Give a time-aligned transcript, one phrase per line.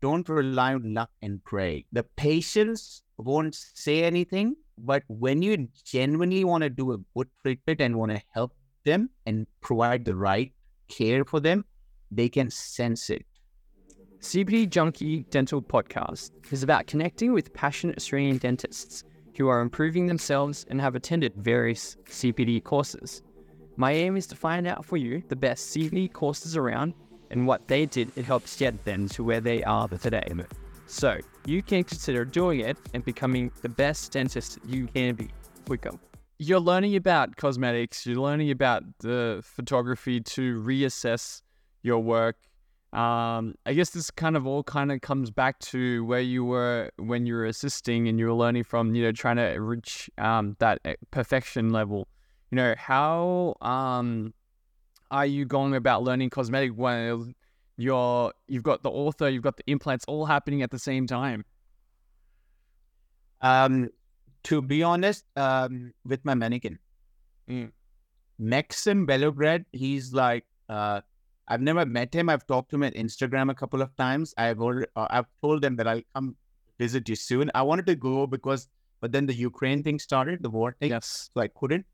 [0.00, 1.84] don't rely on luck and pray.
[1.92, 7.80] The patients won't say anything, but when you genuinely want to do a good treatment
[7.80, 8.52] and want to help
[8.84, 10.52] them and provide the right
[10.88, 11.64] care for them,
[12.10, 13.24] they can sense it.
[14.20, 19.04] CPD Junkie Dental Podcast is about connecting with passionate Australian dentists
[19.36, 23.22] who are improving themselves and have attended various CPD courses.
[23.76, 26.92] My aim is to find out for you the best CPD courses around
[27.30, 30.28] and what they did it helps get them to where they are today.
[30.86, 35.28] So you can consider doing it and becoming the best dentist you can be.
[35.68, 36.00] Welcome.
[36.38, 41.42] You're learning about cosmetics, you're learning about the photography to reassess
[41.82, 42.36] your work
[42.92, 46.90] um, I guess this kind of all kind of comes back to where you were
[46.96, 50.56] when you were assisting and you were learning from, you know, trying to reach um,
[50.58, 52.08] that eh, perfection level.
[52.50, 54.34] You know, how um,
[55.10, 57.34] are you going about learning cosmetic when
[57.76, 61.44] you're you've got the ortho, you've got the implants all happening at the same time?
[63.40, 63.88] Um,
[64.44, 66.78] to be honest, um, with my mannequin,
[67.48, 67.70] mm.
[68.38, 71.00] Maxim Belograd, he's like uh,
[71.50, 72.28] I've never met him.
[72.28, 74.32] I've talked to him on Instagram a couple of times.
[74.38, 76.36] I've already, uh, I've told him that I'll come
[76.78, 77.50] visit you soon.
[77.56, 78.68] I wanted to go because,
[79.00, 80.90] but then the Ukraine thing started, the war thing.
[80.90, 81.28] Yes.
[81.34, 81.86] So I couldn't.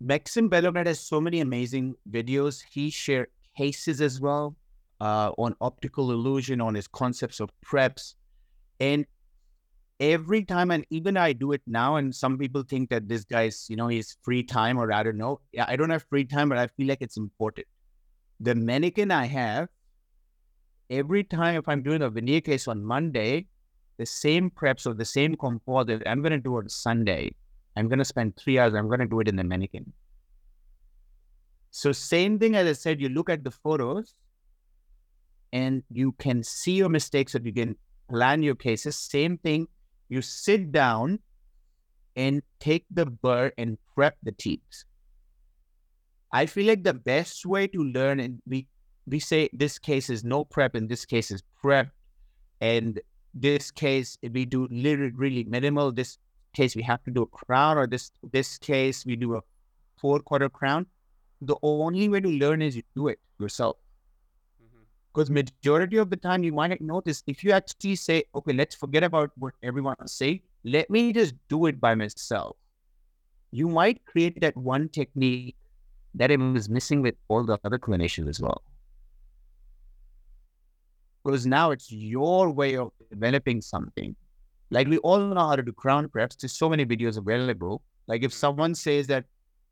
[0.00, 2.62] Maxim Belograd has so many amazing videos.
[2.70, 4.56] He shared cases as well
[5.00, 8.14] uh, on optical illusion, on his concepts of preps.
[8.78, 9.06] And
[10.00, 13.66] every time, and even I do it now, and some people think that this guy's,
[13.70, 15.40] you know, he's free time or I don't know.
[15.58, 17.66] I don't have free time, but I feel like it's important
[18.40, 19.68] the mannequin I have,
[20.90, 23.46] every time if I'm doing a veneer case on Monday,
[23.98, 27.34] the same preps or the same composite I'm going to do on Sunday.
[27.76, 28.74] I'm going to spend three hours.
[28.74, 29.92] I'm going to do it in the mannequin.
[31.70, 34.14] So same thing as I said, you look at the photos
[35.52, 37.76] and you can see your mistakes or you can
[38.08, 38.96] plan your cases.
[38.96, 39.68] Same thing,
[40.08, 41.18] you sit down
[42.16, 44.84] and take the burr and prep the teeth.
[46.32, 48.66] I feel like the best way to learn, and we
[49.06, 51.88] we say this case is no prep, and this case is prep,
[52.60, 53.00] and
[53.34, 55.92] this case we do literally really minimal.
[55.92, 56.18] This
[56.58, 59.42] case we have to do a crown, or this this case we do a
[60.02, 60.86] four quarter crown.
[61.40, 63.76] The only way to learn is you do it yourself.
[65.12, 65.40] Because mm-hmm.
[65.44, 69.30] majority of the time you might notice if you actually say, okay, let's forget about
[69.36, 70.42] what everyone say.
[70.64, 72.56] Let me just do it by myself.
[73.52, 75.56] You might create that one technique
[76.14, 78.62] that it was missing with all the other clinicians as well.
[81.22, 84.16] Because now it's your way of developing something.
[84.70, 86.36] Like we all know how to do crown preps.
[86.38, 87.82] There's so many videos available.
[88.06, 89.24] Like if someone says that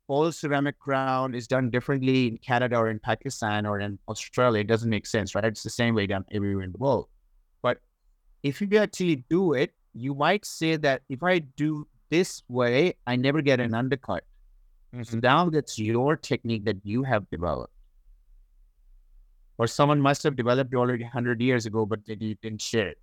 [0.07, 4.67] all ceramic crown is done differently in Canada or in Pakistan or in Australia, it
[4.67, 5.45] doesn't make sense, right?
[5.45, 7.07] It's the same way done everywhere in the world.
[7.61, 7.79] But
[8.43, 13.15] if you actually do it, you might say that if I do this way, I
[13.15, 14.23] never get an undercut.
[14.95, 15.19] Mm-hmm.
[15.19, 17.73] Now that's your technique that you have developed.
[19.57, 22.97] Or someone must have developed already 100 years ago, but they didn't share it.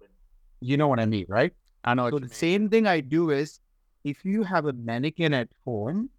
[0.60, 1.53] You know what I mean, right?
[1.84, 2.10] I know.
[2.10, 3.60] So the same thing I do is
[4.04, 6.10] if you have a mannequin at home,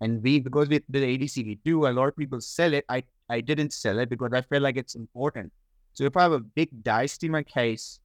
[0.00, 2.84] and we, because with the ADC we do, a lot of people sell it.
[2.88, 5.52] I, I didn't sell it because I felt like it's important.
[5.94, 8.00] So if I have a big diastema case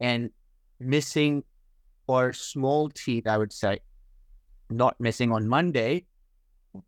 [0.00, 0.30] and
[0.78, 1.42] missing
[2.06, 3.78] or small teeth, I would say,
[4.68, 6.04] not missing on Monday,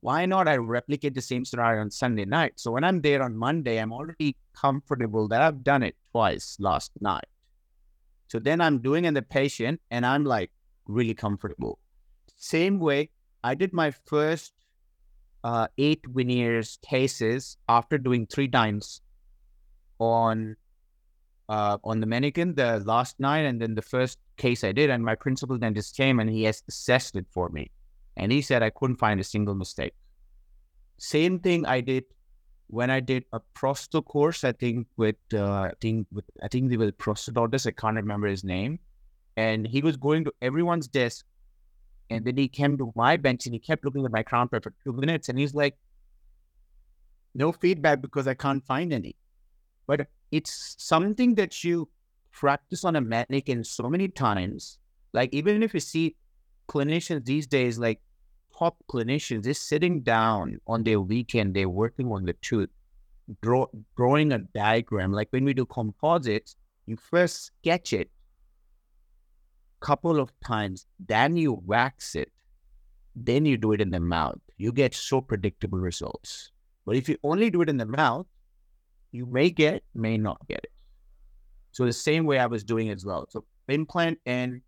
[0.00, 2.52] why not I replicate the same scenario on Sunday night?
[2.56, 6.92] So when I'm there on Monday, I'm already comfortable that I've done it twice last
[7.00, 7.24] night.
[8.30, 10.52] So then I'm doing in the patient and I'm like
[10.86, 11.80] really comfortable.
[12.36, 13.10] Same way,
[13.42, 14.52] I did my first
[15.42, 19.02] uh, eight veneers cases after doing three times
[19.98, 20.54] on
[21.48, 25.04] uh, on the mannequin the last night, and then the first case I did, and
[25.04, 27.72] my principal dentist came and he has assessed it for me.
[28.16, 29.94] And he said I couldn't find a single mistake.
[30.98, 32.04] Same thing I did
[32.70, 36.70] when I did a prostho course, I think with uh, I think with I think
[36.70, 38.78] they were prosthodontist, I can't remember his name.
[39.36, 41.24] And he was going to everyone's desk
[42.10, 44.60] and then he came to my bench and he kept looking at my crown for
[44.60, 45.77] two minutes and he's like,
[47.34, 49.16] no feedback because I can't find any.
[49.86, 51.89] But it's something that you
[52.33, 54.78] practice on a mannequin so many times.
[55.12, 56.16] Like even if you see
[56.68, 58.00] clinicians these days, like
[58.60, 62.68] top clinicians, is sitting down on their weekend, they're working on the tooth,
[63.41, 63.66] draw,
[63.97, 65.12] drawing a diagram.
[65.12, 68.10] Like when we do composites, you first sketch it
[69.80, 72.30] a couple of times, then you wax it,
[73.16, 74.39] then you do it in the mouth.
[74.59, 76.53] You get so predictable results.
[76.84, 78.27] But if you only do it in the mouth,
[79.13, 80.72] you may get, may not get it.
[81.72, 83.27] So the same way I was doing as well.
[83.30, 84.60] So implant and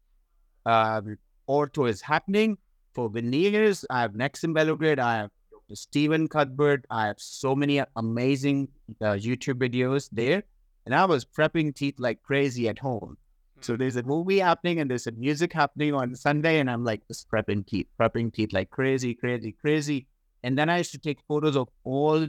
[0.65, 1.19] um,
[1.49, 2.57] ortho is happening.
[2.95, 5.77] For veneers, I have Maxim Belograd, I have Dr.
[5.77, 8.69] Stephen Cuthbert, I have so many amazing
[9.01, 10.43] uh, YouTube videos there.
[10.85, 13.17] And I was prepping teeth like crazy at home.
[13.61, 17.07] So there's a movie happening and there's a music happening on Sunday, and I'm like
[17.07, 20.07] just prepping teeth, prepping teeth like crazy, crazy, crazy.
[20.43, 22.27] And then I used to take photos of all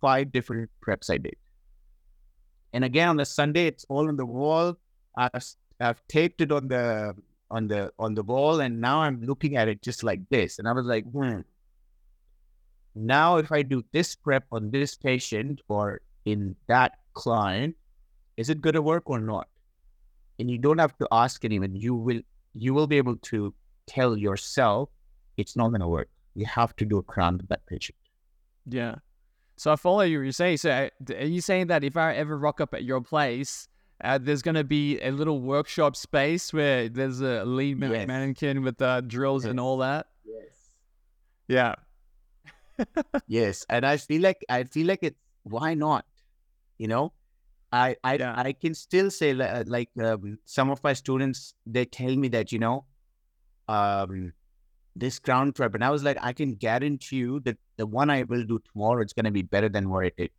[0.00, 1.34] five different preps I did.
[2.72, 4.78] And again on the Sunday, it's all on the wall.
[5.16, 5.44] I've,
[5.80, 7.16] I've taped it on the
[7.50, 10.58] on the on the wall, and now I'm looking at it just like this.
[10.58, 11.40] And I was like, hmm.
[12.94, 17.76] Now, if I do this prep on this patient or in that client,
[18.36, 19.46] is it going to work or not?
[20.40, 21.76] and you don't have to ask anyone.
[21.76, 22.20] You will
[22.54, 23.54] you will be able to
[23.86, 24.88] tell yourself
[25.36, 26.08] it's not going to work.
[26.34, 27.96] You have to do a crown with that patient.
[28.66, 28.96] Yeah.
[29.56, 30.20] So I follow you.
[30.22, 30.70] You're saying so.
[30.70, 33.68] Uh, are you saying that if I ever rock up at your place,
[34.02, 38.06] uh, there's going to be a little workshop space where there's a lead yes.
[38.06, 39.50] mannequin with uh, drills yes.
[39.50, 40.06] and all that?
[40.24, 40.70] Yes.
[41.48, 41.74] Yeah.
[43.26, 46.06] yes, and I feel like I feel like it's why not?
[46.78, 47.12] You know,
[47.72, 48.34] I I, yeah.
[48.36, 52.52] I can still say uh, like um, some of my students they tell me that
[52.52, 52.84] you know
[53.68, 54.32] um,
[54.96, 58.22] this crown prep and I was like I can guarantee you that the one I
[58.22, 60.32] will do tomorrow it's going to be better than what I did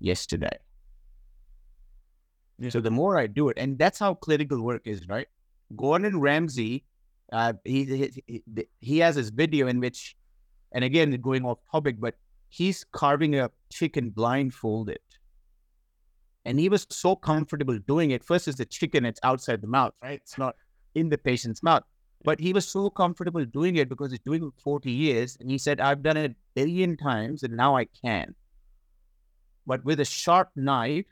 [0.00, 0.56] yesterday.
[2.58, 2.70] Yeah.
[2.70, 5.28] So the more I do it, and that's how clinical work is, right?
[5.76, 6.84] Gordon Ramsay,
[7.32, 10.16] uh, he, he he has this video in which,
[10.72, 12.14] and again going off topic, but
[12.48, 14.98] he's carving a chicken blindfolded
[16.48, 18.24] and he was so comfortable doing it.
[18.24, 20.18] First, is the chicken, it's outside the mouth, right?
[20.22, 20.56] It's not
[20.94, 21.82] in the patient's mouth.
[22.24, 25.36] But he was so comfortable doing it because he's doing it 40 years.
[25.38, 28.34] And he said, I've done it a billion times and now I can.
[29.66, 31.04] But with a sharp knife,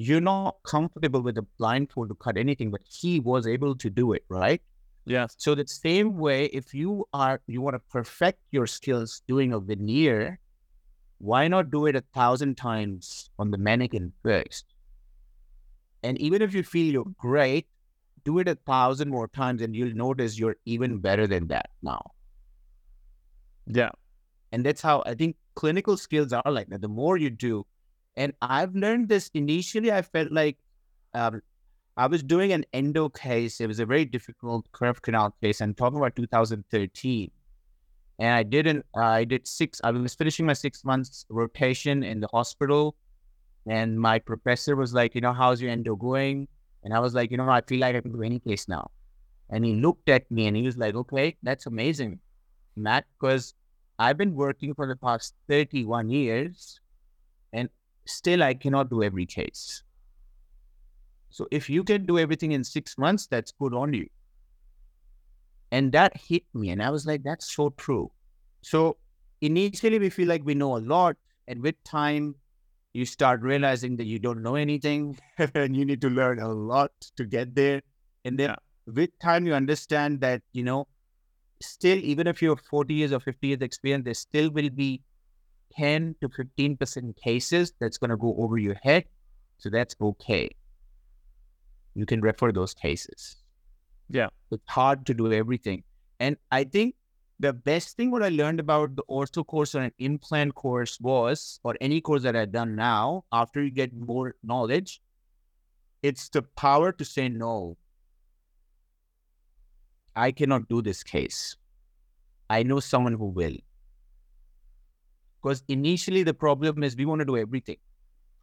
[0.00, 4.12] you're not comfortable with a blindfold to cut anything, but he was able to do
[4.12, 4.62] it, right?
[5.06, 5.34] Yes.
[5.38, 9.58] So the same way, if you are you want to perfect your skills doing a
[9.58, 10.38] veneer,
[11.18, 14.66] why not do it a thousand times on the mannequin first?
[16.04, 17.66] And even if you feel you're great,
[18.24, 22.12] do it a thousand more times and you'll notice you're even better than that now.
[23.66, 23.90] Yeah.
[24.52, 26.82] And that's how I think clinical skills are like that.
[26.82, 27.66] The more you do,
[28.18, 30.58] and I've learned this initially, I felt like
[31.14, 31.40] um,
[31.96, 33.60] I was doing an endo case.
[33.60, 35.60] It was a very difficult curve canal case.
[35.60, 37.30] I'm talking about 2013
[38.18, 38.84] and I didn't.
[38.96, 39.80] I did six.
[39.84, 42.96] I was finishing my six months rotation in the hospital,
[43.68, 46.48] and my professor was like, you know, how's your endo going?
[46.82, 48.90] And I was like, you know, I feel like I can do any case now.
[49.50, 52.18] And he looked at me and he was like, okay, that's amazing,
[52.76, 53.54] Mak, because
[53.98, 56.80] I've been working for the past 31 years
[58.08, 59.82] still I cannot do every case.
[61.30, 64.08] So if you can do everything in six months, that's good on you.
[65.70, 66.70] And that hit me.
[66.70, 68.10] And I was like, that's so true.
[68.62, 68.96] So
[69.40, 71.16] initially, we feel like we know a lot.
[71.46, 72.34] And with time,
[72.94, 75.18] you start realizing that you don't know anything
[75.54, 77.82] and you need to learn a lot to get there.
[78.24, 78.54] And then
[78.86, 80.88] with time, you understand that, you know,
[81.60, 85.02] still, even if you have 40 years or 50 years experience, there still will be
[85.76, 89.04] 10 to 15% cases that's going to go over your head.
[89.58, 90.50] So that's okay.
[91.94, 93.36] You can refer those cases.
[94.08, 94.28] Yeah.
[94.50, 95.82] It's hard to do everything.
[96.20, 96.94] And I think
[97.40, 101.60] the best thing what I learned about the ortho course or an implant course was,
[101.62, 105.00] or any course that I've done now, after you get more knowledge,
[106.02, 107.76] it's the power to say no.
[110.16, 111.56] I cannot do this case.
[112.50, 113.56] I know someone who will.
[115.42, 117.76] Because initially the problem is we want to do everything.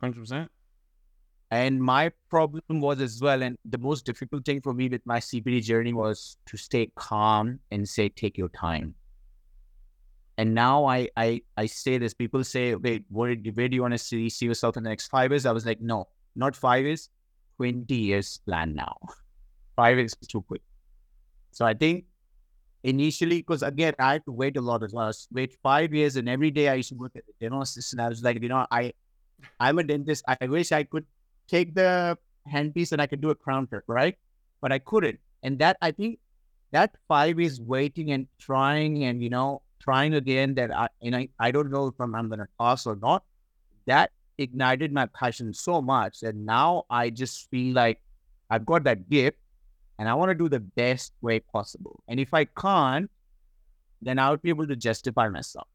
[0.02, 0.48] 100%.
[1.52, 5.20] And my problem was as well, and the most difficult thing for me with my
[5.20, 8.96] CPD journey was to stay calm and say, take your time.
[10.38, 12.14] And now I I, I say this.
[12.14, 15.08] People say, wait, where, where do you want to see, see yourself in the next
[15.08, 15.46] five years?
[15.46, 17.10] I was like, no, not five years,
[17.58, 18.98] 20 years plan now.
[19.76, 20.62] five years is too quick.
[21.52, 22.06] So I think
[22.86, 25.12] initially, because again, I had to wait a lot as uh, well.
[25.32, 28.10] Wait five years, and every day I used to work at the dental and I
[28.10, 28.94] was like, you know, I,
[29.60, 30.24] I'm a dentist.
[30.28, 31.06] I wish I could
[31.48, 32.18] take the
[32.52, 34.16] handpiece and I could do a crown trick, right?
[34.62, 35.20] But I couldn't.
[35.44, 36.20] And that I think
[36.72, 41.26] that five is waiting and trying and you know trying again that I you know
[41.40, 43.24] I don't know if I'm, I'm gonna pass or not.
[43.88, 48.00] That ignited my passion so much that now I just feel like
[48.50, 49.38] I've got that gift
[49.98, 52.04] and I want to do the best way possible.
[52.08, 53.10] And if I can't,
[54.02, 55.68] then I would be able to justify myself.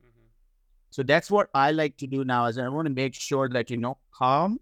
[0.00, 0.26] Mm-hmm.
[0.90, 3.70] So that's what I like to do now is I want to make sure that
[3.70, 4.58] you know calm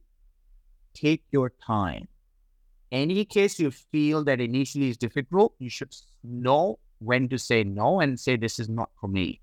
[0.95, 2.09] take your time.
[2.93, 5.95] Any case you feel that initially is difficult, you should
[6.25, 9.41] know when to say no and say this is not for me.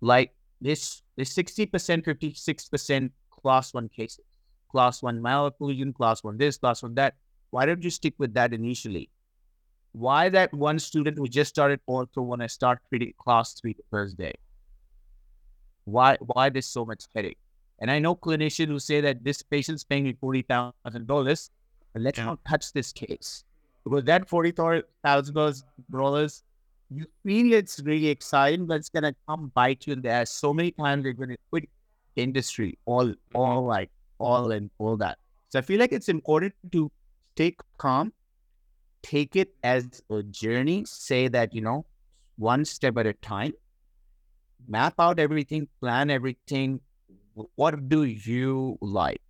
[0.00, 4.24] Like this, this 60%, 56% class one cases,
[4.70, 7.14] class one malocclusion, class one this, class one that.
[7.50, 9.10] Why don't you stick with that initially?
[9.92, 13.84] Why that one student who just started ortho want to start treating class three the
[13.90, 14.34] first day?
[15.84, 17.38] Why why there's so much headache?
[17.78, 21.50] And I know clinicians who say that this patient's paying me forty thousand dollars,
[21.92, 22.26] but let's yeah.
[22.26, 23.44] not touch this case
[23.84, 24.84] because that forty thousand
[25.90, 26.42] dollars,
[26.90, 30.30] you feel it's really exciting, but it's gonna come bite you in the ass.
[30.30, 31.68] So many times they're gonna quit
[32.16, 33.36] industry, all mm-hmm.
[33.36, 35.18] all like all and all that.
[35.50, 36.90] So I feel like it's important to
[37.36, 38.12] take calm,
[39.02, 41.86] take it as a journey, say that, you know,
[42.36, 43.52] one step at a time,
[44.66, 46.80] map out everything, plan everything.
[47.54, 49.20] What do you like?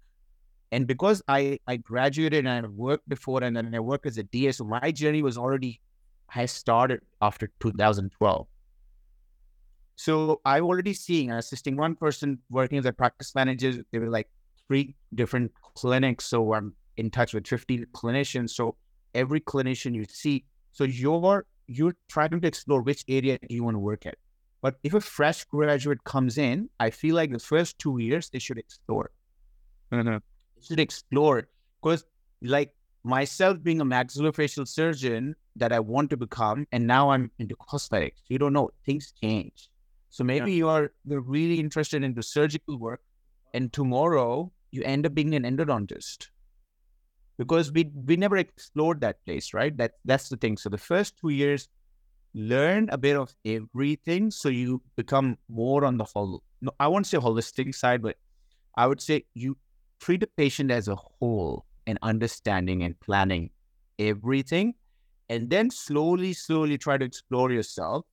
[0.72, 4.22] And because I, I graduated and I worked before and then I worked as a
[4.22, 5.80] DA, so my journey was already,
[6.34, 8.46] I started after 2012.
[9.96, 13.82] So I'm already seeing assisting one person working as a practice manager.
[13.90, 14.28] There were like
[14.68, 16.26] three different clinics.
[16.26, 18.50] So I'm in touch with 50 clinicians.
[18.50, 18.76] So
[19.14, 23.80] every clinician you see, so you're you're trying to explore which area you want to
[23.80, 24.16] work at.
[24.62, 28.38] But if a fresh graduate comes in, I feel like the first two years they
[28.38, 29.10] should explore.
[29.92, 30.08] Mm-hmm.
[30.08, 31.48] They should explore
[31.80, 32.04] because,
[32.42, 32.72] like
[33.04, 38.22] myself being a maxillofacial surgeon that I want to become, and now I'm into cosmetics.
[38.28, 39.68] You don't know things change.
[40.10, 40.58] So maybe yeah.
[40.58, 43.00] you are you're really interested into surgical work,
[43.54, 46.28] and tomorrow you end up being an endodontist
[47.38, 49.76] because we we never explored that place, right?
[49.76, 50.56] That that's the thing.
[50.56, 51.68] So the first two years,
[52.34, 56.42] learn a bit of everything, so you become more on the whole.
[56.60, 58.16] No, I won't say holistic side, but
[58.76, 59.56] I would say you
[60.00, 63.50] treat the patient as a whole and understanding and planning
[63.98, 64.74] everything,
[65.28, 68.04] and then slowly, slowly try to explore yourself.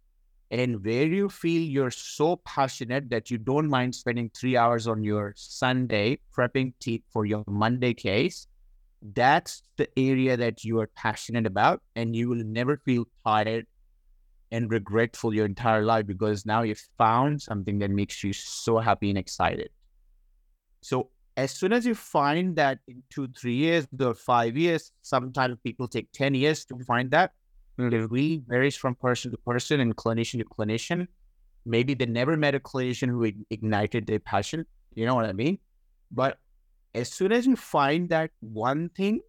[0.52, 5.04] And where you feel you're so passionate that you don't mind spending three hours on
[5.04, 8.46] your Sunday prepping teeth for your Monday case,
[9.14, 13.66] that's the area that you are passionate about and you will never feel tired
[14.52, 19.10] and regretful your entire life because now you've found something that makes you so happy
[19.10, 19.70] and excited.
[20.82, 25.58] So as soon as you find that in two three years or five years sometimes
[25.64, 27.32] people take 10 years to find that
[27.78, 31.08] it really varies from person to person and clinician to clinician.
[31.66, 35.58] Maybe they never met a clinician who ignited their passion you know what i mean?
[36.12, 36.38] But
[36.94, 39.22] as soon as you find that one thing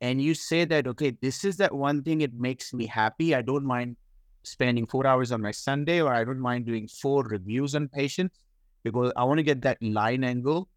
[0.00, 3.34] and you say that, okay, this is that one thing, it makes me happy.
[3.34, 3.96] I don't mind
[4.42, 8.38] spending four hours on my Sunday, or I don't mind doing four reviews on patients
[8.82, 10.68] because I want to get that line angle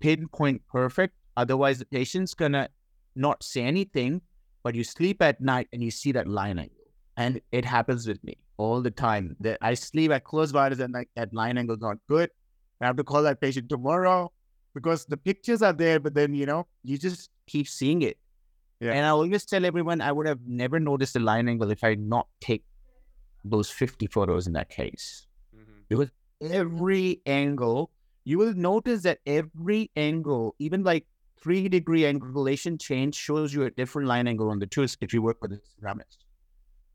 [0.00, 1.14] pinpoint perfect.
[1.36, 2.68] Otherwise, the patient's gonna
[3.16, 4.20] not say anything,
[4.62, 6.74] but you sleep at night and you see that line angle.
[7.16, 9.36] And it happens with me all the time.
[9.40, 12.30] That I sleep, I close eyes, and like that line angle's not good.
[12.80, 14.30] I have to call that patient tomorrow
[14.74, 18.18] because the pictures are there, but then you know you just keep seeing it.
[18.80, 18.92] Yeah.
[18.92, 21.94] And I always tell everyone I would have never noticed the line angle if I
[21.94, 22.64] not take
[23.44, 25.26] those 50 photos in that case.
[25.56, 25.80] Mm-hmm.
[25.88, 26.10] Because
[26.40, 27.90] every angle,
[28.24, 31.06] you will notice that every angle, even like
[31.40, 35.22] three degree angulation change shows you a different line angle on the tooth if you
[35.22, 36.18] work with a ceramist.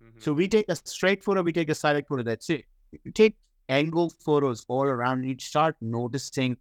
[0.04, 0.20] Mm-hmm.
[0.20, 2.66] So we take a straight photo, we take a side photo, that's it.
[3.04, 3.36] You take
[3.70, 6.58] angle photos all around, you start noticing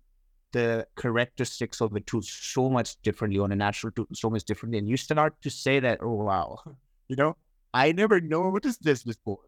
[0.52, 4.78] the characteristics of the tooth so much differently on a natural tooth, so much differently.
[4.78, 6.58] And you start to say that, oh, wow,
[7.08, 7.36] you know,
[7.74, 9.40] I never noticed this before.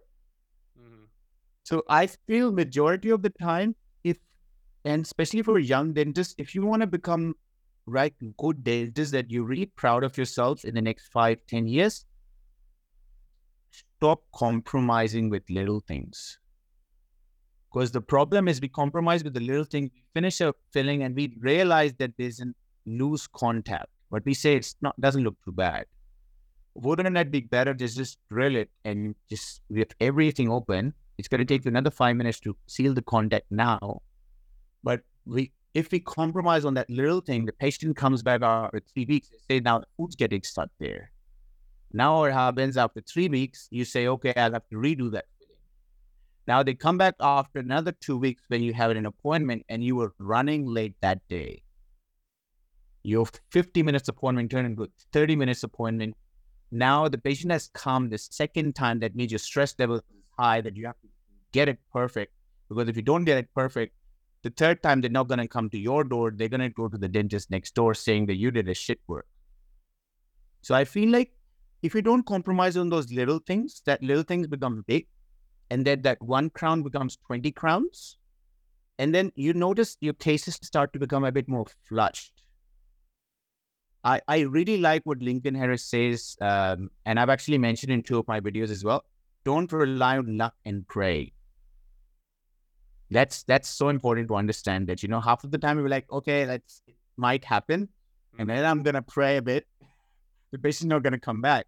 [0.80, 1.04] Mm-hmm.
[1.64, 4.16] So I feel majority of the time, if,
[4.84, 7.34] and especially for young dentists, if you want to become
[7.86, 12.06] right good dentist that you're really proud of yourselves in the next five, ten years,
[13.96, 16.38] stop compromising with little things.
[17.74, 21.16] Because the problem is we compromise with the little thing, we finish a filling and
[21.16, 22.46] we realize that there's a
[22.86, 23.86] loose contact.
[24.12, 25.86] But we say it's not doesn't look too bad.
[26.74, 30.94] Wouldn't that be better to just drill it and just with everything open?
[31.18, 34.02] It's gonna take you another five minutes to seal the contact now.
[34.84, 39.04] But we if we compromise on that little thing, the patient comes back after three
[39.04, 41.10] weeks, they say now the food's getting stuck there.
[41.92, 45.26] Now what happens after three weeks, you say, okay, I'll have to redo that
[46.46, 49.96] now they come back after another two weeks when you have an appointment and you
[49.96, 51.62] were running late that day.
[53.02, 56.16] Your 50 minutes appointment turned into 30 minutes appointment.
[56.70, 59.00] Now the patient has come the second time.
[59.00, 60.02] That means your stress level is
[60.38, 61.08] high, that you have to
[61.52, 62.32] get it perfect.
[62.68, 63.94] Because if you don't get it perfect,
[64.44, 66.30] The third time, they're not going to come to your door.
[66.30, 69.00] They're going to go to the dentist next door saying that you did a shit
[69.06, 69.26] work.
[70.60, 71.32] So I feel like
[71.82, 75.06] if you don't compromise on those little things, that little things become big,
[75.74, 78.16] and then that one crown becomes 20 crowns.
[79.00, 82.44] And then you notice your cases start to become a bit more flushed.
[84.04, 88.20] I, I really like what Lincoln Harris says, um, and I've actually mentioned in two
[88.20, 89.04] of my videos as well.
[89.44, 91.32] Don't rely on luck and pray.
[93.10, 96.10] That's that's so important to understand that you know half of the time we're like,
[96.10, 97.88] okay, that's it might happen,
[98.38, 99.66] and then I'm gonna pray a bit.
[100.52, 101.66] The patient's not gonna come back.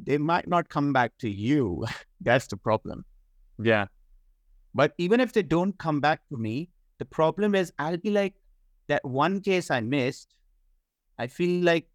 [0.00, 1.86] They might not come back to you.
[2.20, 3.04] that's the problem.
[3.58, 3.86] Yeah.
[4.74, 8.34] But even if they don't come back to me, the problem is I'll be like,
[8.88, 10.34] that one case I missed,
[11.18, 11.88] I feel like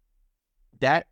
[0.80, 1.06] that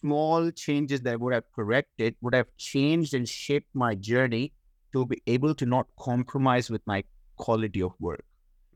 [0.00, 4.52] small changes that I would have corrected would have changed and shaped my journey
[4.92, 7.04] to be able to not compromise with my
[7.36, 8.24] quality of work.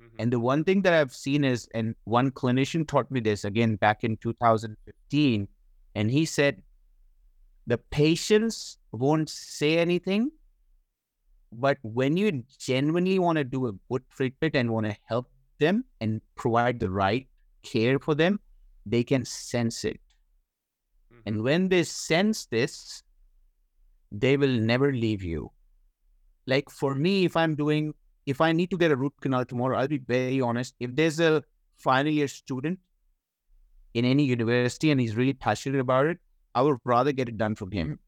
[0.01, 0.17] Mm-hmm.
[0.21, 3.77] And the one thing that I've seen is, and one clinician taught me this again
[3.77, 5.49] back in 2015,
[5.95, 6.63] and he said,
[7.67, 10.31] the patients won't say anything,
[11.53, 15.85] but when you genuinely want to do a good treatment and want to help them
[16.01, 17.27] and provide the right
[17.63, 18.41] care for them,
[18.85, 20.01] they can sense it.
[21.13, 21.21] Mm-hmm.
[21.27, 23.03] And when they sense this,
[24.13, 25.51] they will never leave you.
[26.47, 27.95] Like for me, if I'm doing,
[28.27, 30.75] if I need to get a root canal tomorrow, I'll be very honest.
[30.79, 31.43] If there's a
[31.79, 32.79] final year student
[33.95, 36.19] in any university and he's really passionate about it,
[36.55, 37.99] I would rather get it done from him.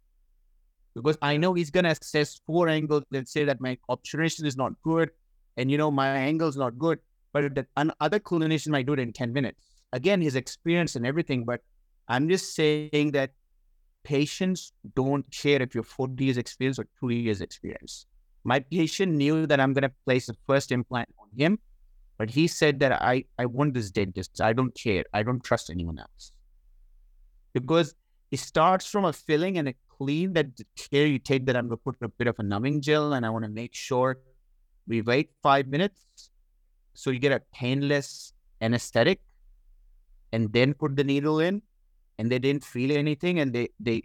[1.02, 4.57] Because I know he's going to assess four angles and say that my obturation is
[4.57, 5.11] not good
[5.57, 6.99] and, you know, my angle is not good.
[7.33, 11.45] But that another clinician might do it in 10 minutes again, his experience and everything.
[11.45, 11.61] But
[12.09, 13.31] I'm just saying that
[14.05, 18.07] patients don't care if you're 40 years experience or two years experience.
[18.45, 21.59] My patient knew that I'm going to place the first implant on him,
[22.17, 24.40] but he said that I, I want this dentist.
[24.40, 25.05] I don't care.
[25.12, 26.33] I don't trust anyone else.
[27.52, 27.95] Because
[28.31, 30.47] it starts from a filling and a clean that
[30.91, 33.26] here you take that I'm going to put a bit of a numbing gel and
[33.26, 34.19] I want to make sure
[34.87, 36.30] we wait five minutes
[36.95, 39.21] so you get a painless anesthetic
[40.32, 41.63] and then put the needle in
[42.19, 44.02] and they didn't feel anything and they they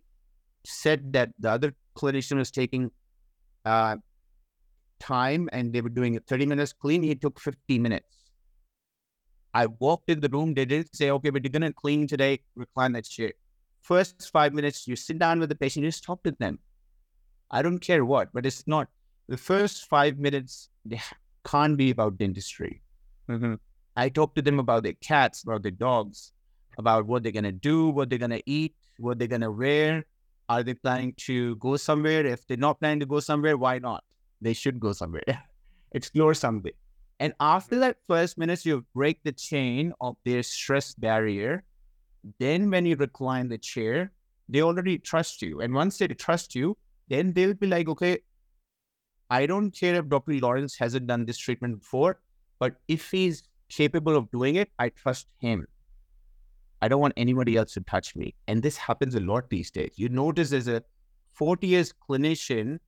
[0.66, 2.90] said that the other clinician was taking
[3.66, 3.96] uh,
[5.00, 8.08] time and they were doing a 30 minutes clean he took 50 minutes.
[9.54, 12.40] I walked in the room they didn't say okay but you're going to clean today
[12.56, 13.34] recline that chair
[13.84, 16.58] first five minutes you sit down with the patient you just talk to them
[17.52, 18.88] i don't care what but it's not
[19.28, 21.02] the first five minutes they
[21.46, 22.82] can't be about dentistry
[23.30, 23.56] mm-hmm.
[23.96, 26.32] I talk to them about their cats, about their dogs,
[26.78, 29.52] about what they're going to do, what they're going to eat, what they're going to
[29.52, 30.06] wear.
[30.50, 32.26] Are they planning to go somewhere?
[32.26, 34.04] If they're not planning to go somewhere, why not?
[34.42, 35.24] They should go somewhere,
[35.94, 36.74] explore something.
[37.20, 41.64] And after that first minutes, you break the chain of their stress barrier.
[42.40, 44.12] Then, when you recline the chair,
[44.50, 45.62] they already trust you.
[45.62, 46.78] And once they trust you,
[47.10, 48.20] then they'll be like, okay,
[49.30, 50.34] I don't care if Dr.
[50.34, 52.20] Laurence hasn't done this treatment before,
[52.60, 55.68] but if he's capable of doing it, I trust him.
[56.82, 58.36] I don't want anybody else to touch me.
[58.48, 59.94] And this happens a lot these days.
[59.96, 60.84] You notice as a
[61.34, 62.80] 40 years clinician,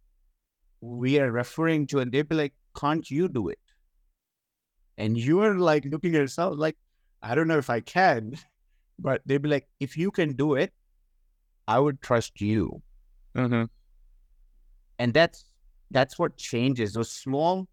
[0.82, 3.60] we are referring to, and they'd be like, can't you do it?
[4.98, 6.78] And you are like looking at yourself like,
[7.22, 8.38] I don't know if I can,
[9.00, 10.74] but they'd be like, if you can do it,
[11.68, 12.82] I would trust you.
[13.36, 13.66] Mm-hmm.
[15.00, 15.46] And that's
[15.92, 16.94] that's what changes.
[16.94, 17.68] Those small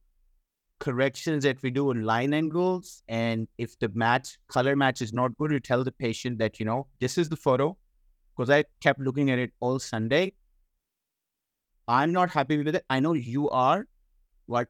[0.83, 3.03] corrections that we do in line angles.
[3.09, 6.67] And if the match color match is not good, you tell the patient that, you
[6.67, 7.77] know, this is the photo
[8.37, 10.33] because I kept looking at it all Sunday.
[11.87, 12.85] I'm not happy with it.
[12.91, 13.87] I know you are,
[14.49, 14.69] but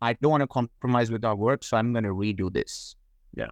[0.00, 1.64] I don't want to compromise with our work.
[1.64, 2.96] So I'm going to redo this.
[3.34, 3.50] Yeah.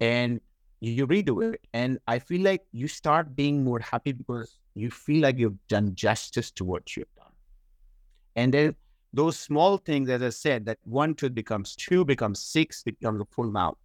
[0.00, 0.40] And
[0.80, 1.60] you redo it.
[1.72, 5.94] And I feel like you start being more happy because you feel like you've done
[5.94, 7.32] justice to what you've done.
[8.36, 8.76] And then
[9.12, 13.24] those small things, as I said, that one tooth becomes two, becomes six, becomes a
[13.24, 13.76] full mouth.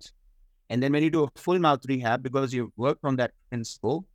[0.69, 4.05] And then when you do a full mouth rehab, because you've worked on that principle,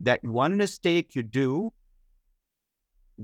[0.00, 1.72] that one mistake you do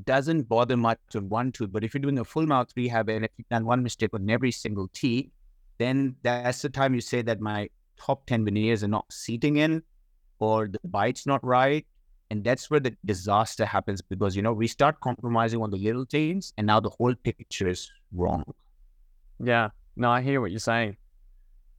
[0.05, 1.71] doesn't bother much on one tooth.
[1.73, 4.29] But if you're doing a full mouth rehab and if you've done one mistake on
[4.29, 5.31] every single teeth,
[5.79, 9.83] then that's the time you say that my top 10 veneers are not seating in
[10.39, 11.87] or the bite's not right
[12.33, 16.07] and that's where the disaster happens because, you know, we start compromising on the little
[16.07, 18.43] things and now the whole picture is wrong.
[19.39, 19.69] Yeah.
[19.97, 20.97] No, I hear what you're saying.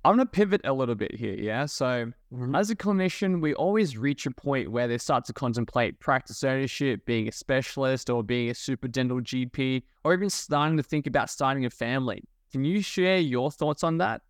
[0.06, 1.34] I'm going to pivot a little bit here.
[1.34, 1.66] Yeah.
[1.66, 2.54] So, mm-hmm.
[2.54, 7.04] as a clinician, we always reach a point where they start to contemplate practice ownership,
[7.08, 11.32] being a specialist or being a super dental GP, or even starting to think about
[11.32, 12.24] starting a family.
[12.52, 14.22] Can you share your thoughts on that?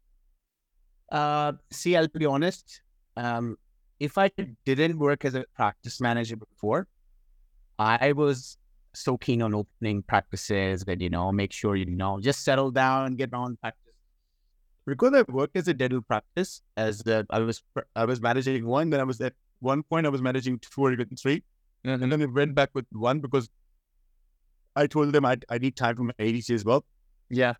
[1.14, 2.82] Uh, see, I'll be honest.
[3.16, 3.58] Um,
[4.00, 4.32] if I
[4.66, 6.88] didn't work as a practice manager before,
[7.78, 8.58] I was
[8.94, 13.16] so keen on opening practices that, you know, make sure, you know, just settle down,
[13.16, 13.94] get on practice.
[14.86, 17.64] Because I worked as a dental practice, as the, I was
[17.96, 20.92] I was managing one, then I was at one point I was managing two or
[20.92, 21.42] even 3
[21.86, 23.50] and then I went back with one because
[24.76, 26.84] I told them I I need time for my ADC as well.
[27.30, 27.54] Yeah.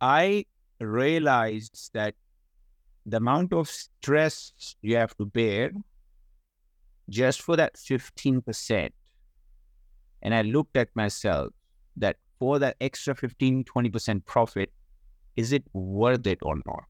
[0.00, 0.46] I
[0.80, 2.14] realized that
[3.06, 5.72] the amount of stress you have to bear
[7.08, 8.90] just for that 15%.
[10.22, 11.52] And I looked at myself
[11.96, 14.72] that for that extra 15, 20% profit,
[15.36, 16.84] is it worth it or not?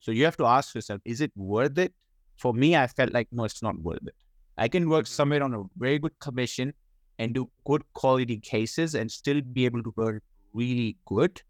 [0.00, 1.94] So you have to ask yourself, is it worth it?
[2.36, 4.14] For me, I felt like, no, it's not worth it.
[4.58, 5.14] I can work mm-hmm.
[5.14, 6.74] somewhere on a very good commission
[7.18, 10.20] and do good quality cases and still be able to earn
[10.52, 11.40] really good.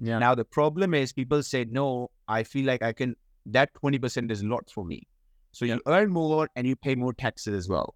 [0.00, 0.18] Yeah.
[0.18, 4.42] Now the problem is people say, no, I feel like I can that 20% is
[4.42, 5.06] a lot for me.
[5.52, 7.94] So you earn more and you pay more taxes as well.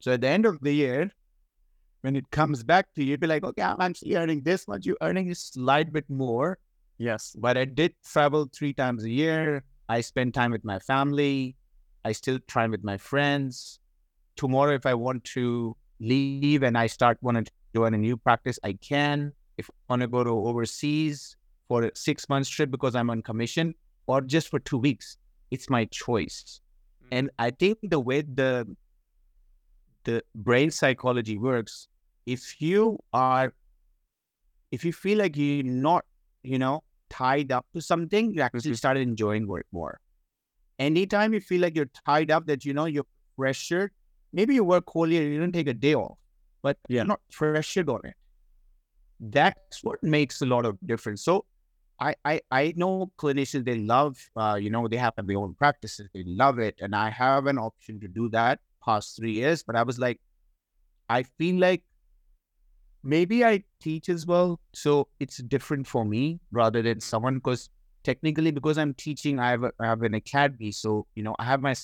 [0.00, 1.10] So at the end of the year,
[2.02, 4.86] when it comes back to you, you'd be like, okay, I'm actually earning this much.
[4.86, 6.58] You're earning a slight bit more.
[6.98, 7.34] Yes.
[7.38, 9.64] But I did travel three times a year.
[9.88, 11.56] I spend time with my family.
[12.04, 13.80] I still try with my friends.
[14.36, 18.58] Tomorrow, if I want to leave and I start wanting to join a new practice,
[18.62, 19.32] I can.
[19.58, 21.36] If I want to go to overseas
[21.68, 23.74] for a six months trip because I'm on commission
[24.06, 25.18] or just for two weeks,
[25.50, 26.60] it's my choice.
[27.04, 27.08] Mm.
[27.12, 28.76] And I think the way the
[30.04, 31.88] the brain psychology works,
[32.26, 33.52] if you are
[34.70, 36.04] if you feel like you're not,
[36.42, 38.76] you know, tied up to something, you actually Mhm.
[38.76, 40.00] start enjoying work more.
[40.78, 43.92] Anytime you feel like you're tied up, that you know you're pressured,
[44.32, 46.18] maybe you work wholly and you don't take a day off,
[46.62, 46.98] but Yeah.
[46.98, 48.14] you're not pressured on it.
[49.20, 51.22] That's what makes a lot of difference.
[51.24, 51.44] So
[52.00, 56.08] I I, I know clinicians they love uh, you know, they have their own practices,
[56.14, 56.76] they love it.
[56.80, 60.20] And I have an option to do that past three years, but I was like,
[61.08, 61.82] I feel like
[63.02, 64.60] maybe I teach as well.
[64.74, 67.70] So it's different for me rather than someone because
[68.02, 70.72] technically because I'm teaching, I have, a, I have an academy.
[70.72, 71.74] So, you know, I have my,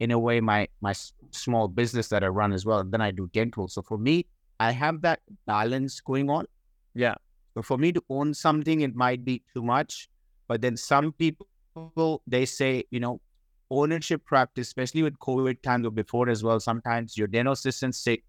[0.00, 0.94] in a way, my, my
[1.30, 2.80] small business that I run as well.
[2.80, 3.68] And then I do dental.
[3.68, 4.26] So for me,
[4.60, 6.46] I have that balance going on.
[6.94, 7.14] Yeah.
[7.54, 10.08] But for me to own something, it might be too much.
[10.48, 13.20] But then some people, they say, you know,
[13.70, 18.22] ownership practice, especially with COVID times or before as well, sometimes your dental assistant's sick,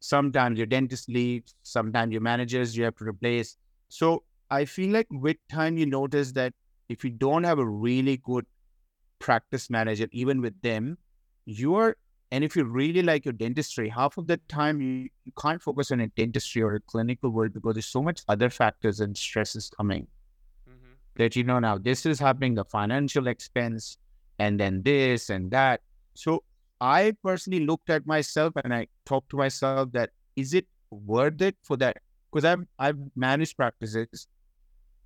[0.00, 3.56] sometimes your dentist leaves, sometimes your managers you have to replace.
[3.88, 6.52] So I feel like with time you notice that
[6.88, 8.44] if you don't have a really good
[9.18, 10.98] practice manager, even with them,
[11.46, 11.96] you're
[12.30, 15.90] and if you really like your dentistry, half of the time you, you can't focus
[15.92, 19.70] on a dentistry or a clinical world because there's so much other factors and stresses
[19.76, 20.06] coming.
[21.16, 23.98] That you know now this is happening the financial expense
[24.40, 25.80] and then this and that.
[26.14, 26.42] So
[26.80, 31.56] i personally looked at myself and i talked to myself that is it worth it
[31.62, 31.98] for that?
[32.32, 34.26] Because i've i've managed practices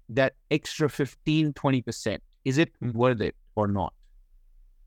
[0.08, 2.94] that extra 15 20% is it Mm.
[2.94, 3.92] worth it or not?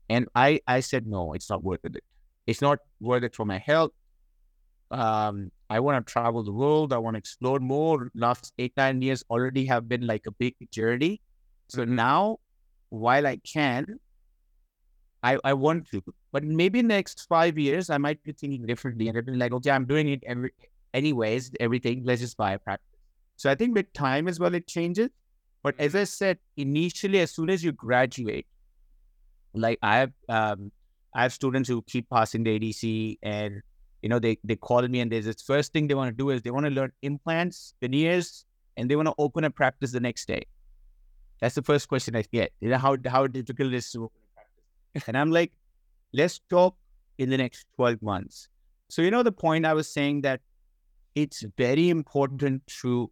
[0.08, 2.02] And i i said no it's not worth it
[2.46, 3.92] it's not worth it for my health.
[4.90, 6.92] Um i want to travel the world.
[6.92, 8.10] I want to explore more.
[8.14, 11.20] Last eight nine years already have been like a big journey.
[11.68, 12.38] So now
[12.90, 13.86] while i can
[15.22, 16.02] i i want to.
[16.32, 19.32] But maybe in the next five years i might be thinking differently and i'd be
[19.32, 20.50] like okay i'm doing it every
[20.92, 22.02] anyways everything.
[22.04, 22.86] Let's just buy a practice.
[23.36, 25.08] So i think with time as well it changes.
[25.62, 28.46] But as i said initially as soon as you graduate
[29.54, 30.72] like i have um
[31.14, 33.62] i have students who keep passing the adc and
[34.02, 36.30] you know, they, they call me and there's this first thing they want to do
[36.30, 38.44] is they want to learn implants, veneers,
[38.76, 40.44] and they want to open a practice the next day.
[41.40, 42.52] That's the first question I get.
[42.60, 45.04] You know, how, how difficult it is to open a practice.
[45.08, 45.52] And I'm like,
[46.12, 46.76] let's talk
[47.18, 48.48] in the next 12 months.
[48.88, 50.40] So, you know, the point I was saying that
[51.14, 53.10] it's very important to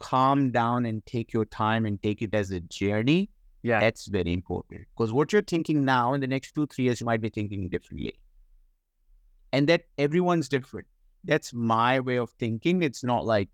[0.00, 3.30] calm down and take your time and take it as a journey.
[3.64, 3.80] Yeah.
[3.80, 7.06] That's very important because what you're thinking now in the next two, three years, you
[7.06, 8.14] might be thinking differently
[9.54, 10.86] and that everyone's different.
[11.22, 12.82] That's my way of thinking.
[12.82, 13.48] It's not like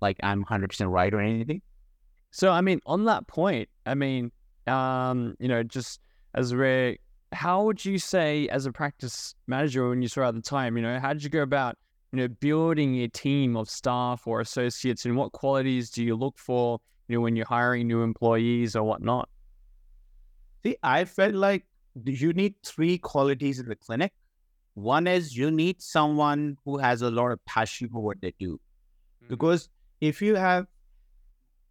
[0.00, 1.62] like I'm 100% right or anything.
[2.32, 4.32] So I mean, on that point, I mean,
[4.66, 6.00] um, you know, just
[6.34, 6.96] as we're,
[7.32, 10.82] how would you say as a practice manager when you saw at the time, you
[10.82, 11.76] know, how did you go about,
[12.12, 16.38] you know, building a team of staff or associates, and what qualities do you look
[16.38, 19.28] for, you know, when you're hiring new employees or whatnot?
[20.66, 21.64] See, I felt like
[22.04, 24.12] you need three qualities in the clinic.
[24.74, 28.54] One is you need someone who has a lot of passion for what they do.
[28.54, 29.28] Mm-hmm.
[29.28, 29.68] Because
[30.00, 30.66] if you have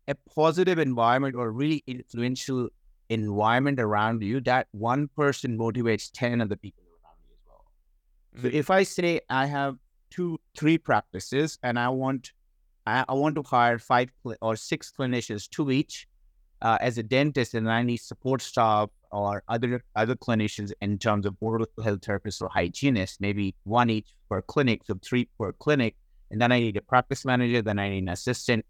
[0.08, 2.70] a positive environment or really influential
[3.10, 7.66] environment around you, that one person motivates 10 other people around you as well.
[8.42, 8.58] So Mm-hmm.
[8.58, 9.76] if I say I have
[10.10, 12.32] two, three practices and I want,
[12.88, 16.08] I, I want to hire five cl- or six clinicians, two each,
[16.66, 21.26] uh, as a dentist, and I need support staff or other other clinicians in terms
[21.30, 25.94] of oral health therapists or hygienists, maybe one each per clinic, so three per clinic,
[26.32, 28.66] and then I need a practice manager, then I need an assistant.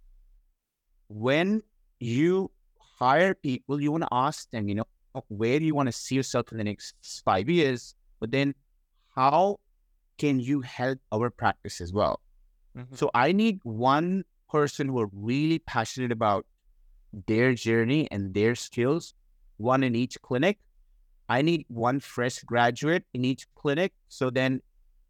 [1.08, 1.62] When
[2.00, 2.52] you
[3.00, 4.88] hire people, you want to ask them, you know,
[5.30, 7.96] where do you want to see yourself in the next five years?
[8.20, 8.56] But then
[9.16, 9.60] how
[10.18, 12.20] can you help our practice as well?
[12.78, 12.98] Mhm.
[12.98, 16.46] So I need one person who are really passionate about
[17.28, 19.14] their journey and their skills,
[19.58, 20.60] one in each clinic.
[21.28, 23.94] I need one fresh graduate in each clinic.
[24.10, 24.62] So then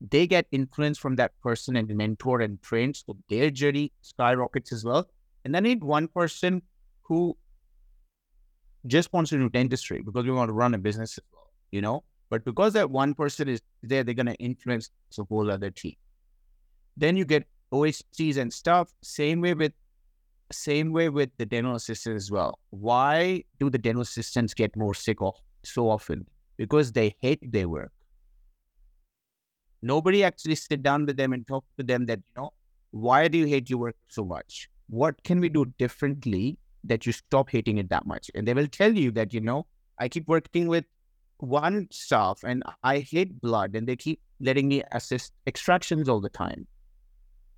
[0.01, 4.85] they get influence from that person and mentor and train so their journey skyrockets as
[4.85, 5.07] well.
[5.43, 6.61] And I need one person
[7.03, 7.37] who
[8.87, 11.81] just wants to do dentistry because we want to run a business as well, you
[11.81, 12.03] know?
[12.29, 15.95] But because that one person is there, they're going to influence the whole other team.
[16.97, 18.93] Then you get OHCs and stuff.
[19.01, 19.73] Same way with
[20.51, 22.59] same way with the dental assistants as well.
[22.69, 26.25] Why do the dental assistants get more sick of so often?
[26.57, 27.91] Because they hate their work.
[29.81, 32.53] Nobody actually sit down with them and talk to them that, you know,
[32.91, 34.69] why do you hate your work so much?
[34.87, 38.31] What can we do differently that you stop hating it that much?
[38.35, 39.65] And they will tell you that, you know,
[39.99, 40.85] I keep working with
[41.37, 46.29] one staff and I hate blood and they keep letting me assist extractions all the
[46.29, 46.67] time.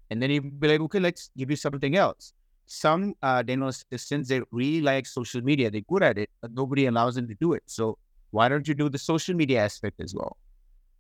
[0.10, 2.34] And then you'll be like, okay, let's give you something else.
[2.68, 5.72] Some uh, dental assistants, they really like social media.
[5.72, 7.64] They're good at it, but nobody allows them to do it.
[7.66, 7.98] So
[8.32, 10.38] why don't you do the social media aspect as well?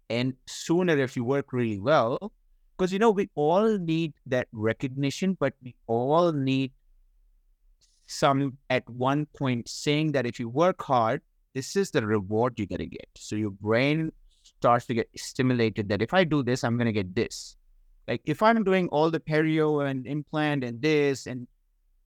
[0.09, 2.31] And sooner, if you work really well,
[2.77, 6.71] because you know we all need that recognition, but we all need
[8.05, 11.21] some at one point saying that if you work hard,
[11.53, 13.07] this is the reward you're gonna get.
[13.15, 14.11] So your brain
[14.43, 17.57] starts to get stimulated that if I do this, I'm gonna get this.
[18.07, 21.47] Like if I'm doing all the perio and implant and this, and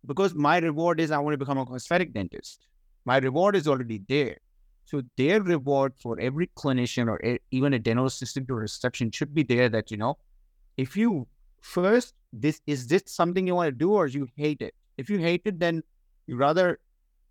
[0.06, 2.68] because my reward is I want to become a cosmetic dentist,
[3.06, 4.38] my reward is already there.
[4.86, 9.34] So their reward for every clinician or e- even a dental assistant or reception should
[9.34, 10.18] be there that you know,
[10.78, 11.28] if you
[11.62, 14.74] first this is this something you want to do or you hate it.
[14.98, 15.84] If you hate it, then
[16.28, 16.80] you rather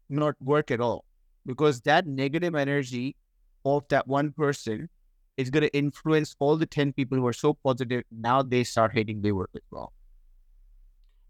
[0.09, 1.05] not work at all
[1.47, 3.17] because that negative energy
[3.65, 4.89] of that one person
[5.37, 8.05] is going to influence all the 10 people who are so positive.
[8.11, 9.93] Now they start hating their work as well.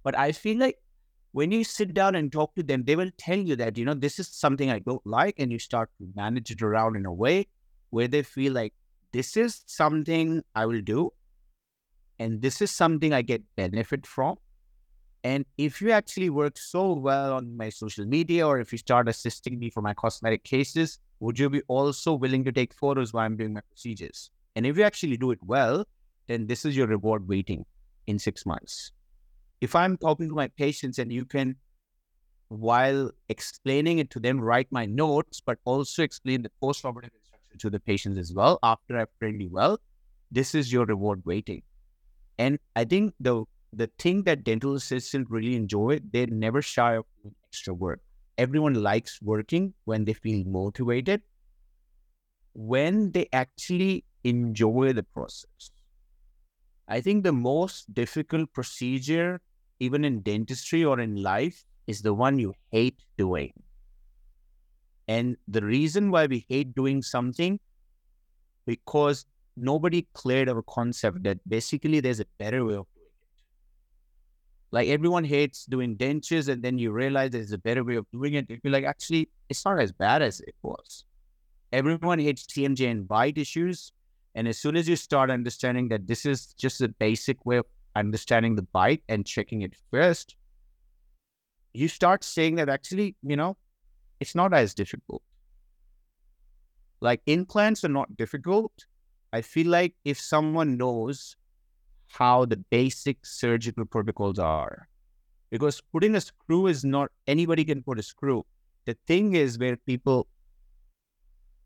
[0.02, 0.78] But I feel like
[1.32, 3.94] when you sit down and talk to them, they will tell you that, you know,
[3.94, 5.36] this is something I don't like.
[5.38, 7.46] And you start to manage it around in a way
[7.90, 8.74] where they feel like
[9.12, 11.12] this is something I will do.
[12.18, 14.36] And this is something I get benefit from.
[15.22, 19.08] And if you actually work so well on my social media, or if you start
[19.08, 23.26] assisting me for my cosmetic cases, would you be also willing to take photos while
[23.26, 24.30] I'm doing my procedures?
[24.56, 25.84] And if you actually do it well,
[26.26, 27.66] then this is your reward waiting
[28.06, 28.92] in six months.
[29.60, 31.56] If I'm talking to my patients and you can,
[32.48, 37.58] while explaining it to them, write my notes, but also explain the post operative instruction
[37.60, 39.80] to the patients as well after I've trained you well,
[40.30, 41.62] this is your reward waiting.
[42.38, 47.06] And I think the the thing that dental assistants really enjoy, they never shy of
[47.48, 48.00] extra work.
[48.38, 51.22] Everyone likes working when they feel motivated,
[52.54, 55.70] when they actually enjoy the process.
[56.88, 59.40] I think the most difficult procedure,
[59.80, 63.52] even in dentistry or in life, is the one you hate doing.
[65.08, 67.58] And the reason why we hate doing something,
[68.64, 73.44] because nobody cleared our concept that basically there's a better way of doing it.
[74.70, 78.34] Like everyone hates doing dentures, and then you realize there's a better way of doing
[78.34, 78.48] it.
[78.48, 81.04] You'd be like, actually, it's not as bad as it was.
[81.72, 83.92] Everyone hates TMJ and bite issues.
[84.36, 87.66] And as soon as you start understanding that this is just a basic way of
[87.96, 90.36] understanding the bite and checking it first,
[91.72, 93.56] you start saying that actually, you know,
[94.18, 95.22] it's not as difficult.
[97.00, 98.72] Like implants are not difficult.
[99.32, 101.36] I feel like if someone knows
[102.08, 104.88] how the basic surgical protocols are,
[105.50, 108.44] because putting a screw is not anybody can put a screw.
[108.86, 110.26] The thing is where people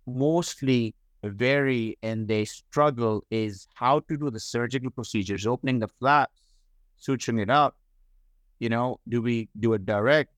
[0.06, 0.94] mostly
[1.30, 6.40] vary and they struggle is how to do the surgical procedures, opening the flaps,
[7.00, 7.76] suturing it up.
[8.58, 10.32] You know, do we do it direct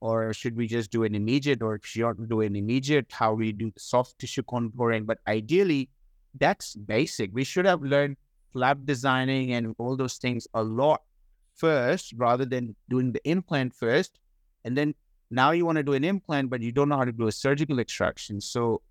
[0.00, 3.06] or should we just do an immediate or if you want to do an immediate,
[3.12, 5.06] how we do the soft tissue contouring?
[5.06, 5.90] But ideally,
[6.38, 7.30] that's basic.
[7.32, 8.16] We should have learned
[8.52, 11.02] flap designing and all those things a lot
[11.54, 14.18] first rather than doing the implant first.
[14.64, 14.94] And then
[15.30, 17.32] now you want to do an implant, but you don't know how to do a
[17.32, 18.40] surgical extraction.
[18.40, 18.82] So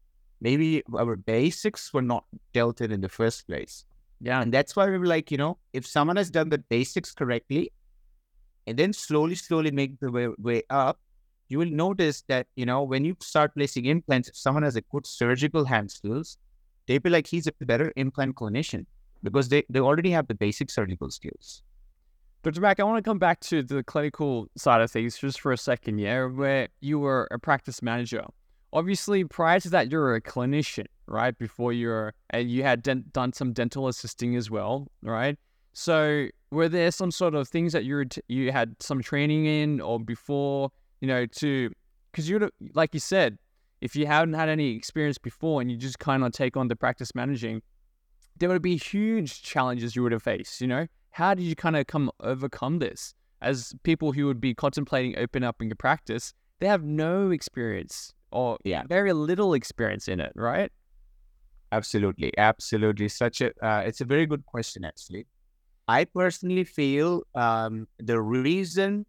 [0.41, 3.85] maybe our basics were not dealt in in the first place.
[4.19, 4.41] Yeah.
[4.41, 7.71] And that's why we were like, you know, if someone has done the basics correctly
[8.67, 10.99] and then slowly, slowly make the way, way up,
[11.49, 14.81] you will notice that, you know, when you start placing implants, if someone has a
[14.81, 16.37] good surgical hand skills,
[16.87, 18.85] they be like, he's a better implant clinician
[19.23, 21.63] because they, they already have the basic surgical skills.
[22.43, 22.61] Dr.
[22.61, 25.57] Mak, I want to come back to the clinical side of things just for a
[25.57, 28.25] second, yeah, where you were a practice manager.
[28.73, 31.37] Obviously, prior to that, you're a clinician, right?
[31.37, 35.37] Before you're, and you had done some dental assisting as well, right?
[35.73, 39.81] So, were there some sort of things that you t- you had some training in,
[39.81, 41.71] or before, you know, to
[42.11, 43.37] because you like you said,
[43.79, 46.75] if you hadn't had any experience before and you just kind of take on the
[46.75, 47.61] practice managing,
[48.37, 51.75] there would be huge challenges you would have faced, you know how did you kind
[51.75, 53.13] of come overcome this?
[53.41, 58.13] As people who would be contemplating opening up in your practice, they have no experience
[58.31, 58.83] or yeah.
[58.87, 60.71] very little experience in it, right?
[61.71, 63.07] Absolutely, absolutely.
[63.07, 65.27] Such a uh, it's a very good question actually.
[65.87, 69.05] I personally feel um, the reason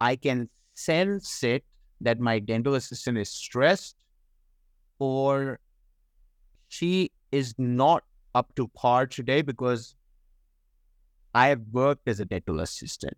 [0.00, 1.64] I can sense it
[2.00, 3.96] that my dental assistant is stressed
[4.98, 5.58] or
[6.68, 9.94] she is not up to par today because
[11.34, 13.16] I have worked as a dental assistant.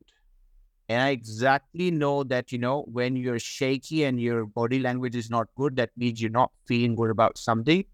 [0.92, 5.30] And I exactly know that, you know, when you're shaky and your body language is
[5.30, 7.86] not good, that means you're not feeling good about something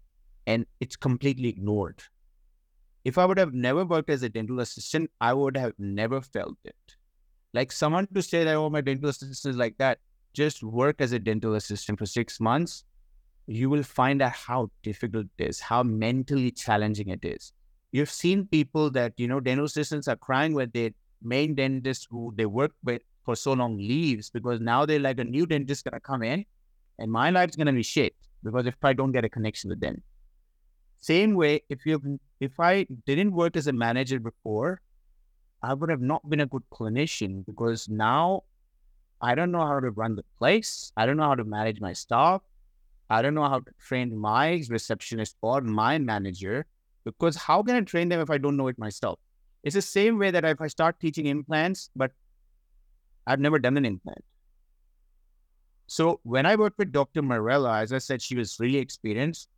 [0.45, 2.03] and it's completely ignored.
[3.05, 6.57] If I would have never worked as a dental assistant, I would have never felt
[6.65, 6.75] it.
[7.53, 9.99] Like someone to say that, oh, my dental assistant is like that,
[10.33, 12.83] just work as a dental assistant for six months,
[13.47, 17.53] you will find out how difficult it is, how mentally challenging it is
[17.91, 22.33] you've seen people that you know dental assistants are crying when their main dentist who
[22.35, 25.99] they work with for so long leaves because now they're like a new dentist gonna
[25.99, 26.45] come in
[26.97, 30.01] and my life's gonna be shit because if I don't get a connection with them.
[30.99, 34.81] Same way, if you if I didn't work as a manager before,
[35.61, 38.43] I would have not been a good clinician because now
[39.21, 40.91] I don't know how to run the place.
[40.95, 42.41] I don't know how to manage my staff.
[43.09, 46.65] I don't know how to train my receptionist or my manager
[47.03, 49.19] because how can I train them if I don't know it myself?
[49.63, 52.11] It's the same way that if I start teaching implants, but
[53.27, 54.23] I've never done an implant.
[55.87, 57.21] So when I worked with Dr.
[57.21, 59.49] Marella, as I said, she was really experienced.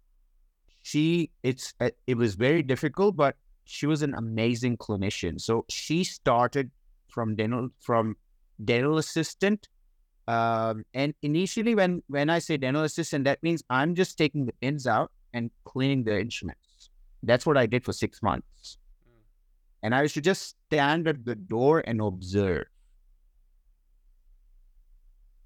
[0.82, 3.36] She it's uh, it was very difficult, but
[3.66, 5.40] she was an amazing clinician.
[5.40, 6.72] So she started
[7.10, 8.16] from dental from
[8.64, 9.68] dental assistant.
[10.28, 14.54] Um, and initially, when when I say dental assistant, that means I'm just taking the
[14.54, 16.90] pins out and cleaning the instruments.
[17.24, 18.78] That's what I did for six months.
[19.84, 22.66] And I used to just stand at the door and observe.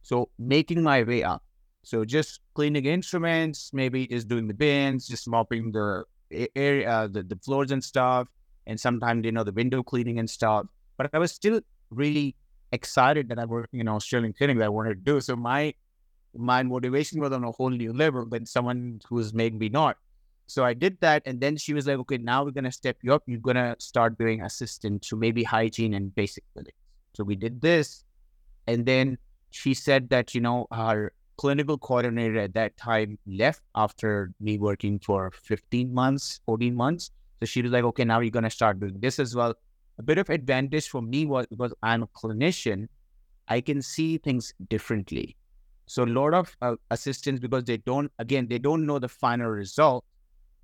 [0.03, 1.43] So making my way up.
[1.83, 6.03] So just cleaning instruments, maybe just doing the bins, just mopping the
[6.55, 8.27] area, uh, the, the floors and stuff,
[8.67, 10.65] and sometimes, you know, the window cleaning and stuff.
[10.97, 12.35] But I was still really
[12.71, 15.21] excited that I'm working in Australian clinic that I wanted to do.
[15.21, 15.73] So my
[16.37, 19.97] my motivation was on a whole new level than someone who's maybe not.
[20.47, 21.23] So I did that.
[21.25, 23.23] And then she was like, okay, now we're going to step you up.
[23.25, 26.73] You're going to start doing assistant to maybe hygiene and basic billing.
[27.15, 28.03] So we did this.
[28.67, 29.17] And then
[29.51, 34.99] she said that, you know, her clinical coordinator at that time left after me working
[34.99, 37.11] for 15 months, 14 months.
[37.39, 39.53] So she was like, okay, now you're going to start doing this as well.
[39.97, 42.87] A bit of advantage for me was because I'm a clinician,
[43.47, 45.35] I can see things differently.
[45.87, 49.47] So a lot of uh, assistants, because they don't, again, they don't know the final
[49.47, 50.03] result,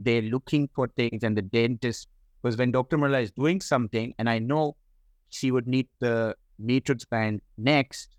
[0.03, 2.07] they're looking for things and the dentist
[2.41, 2.97] because when Dr.
[2.97, 4.75] Marla is doing something and I know
[5.29, 8.15] she would need the matrix band next,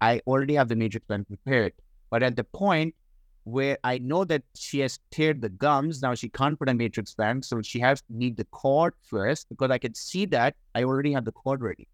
[0.00, 1.72] I already have the matrix band prepared.
[2.10, 2.94] But at the point
[3.44, 7.14] where I know that she has teared the gums, now she can't put a matrix
[7.14, 10.84] band, so she has to need the cord first because I can see that I
[10.84, 11.88] already have the cord ready.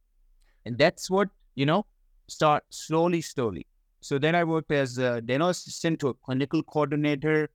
[0.67, 1.87] And that's what, you know,
[2.29, 3.67] start slowly, slowly.
[4.01, 7.49] So then I worked as a dental assistant to a clinical coordinator,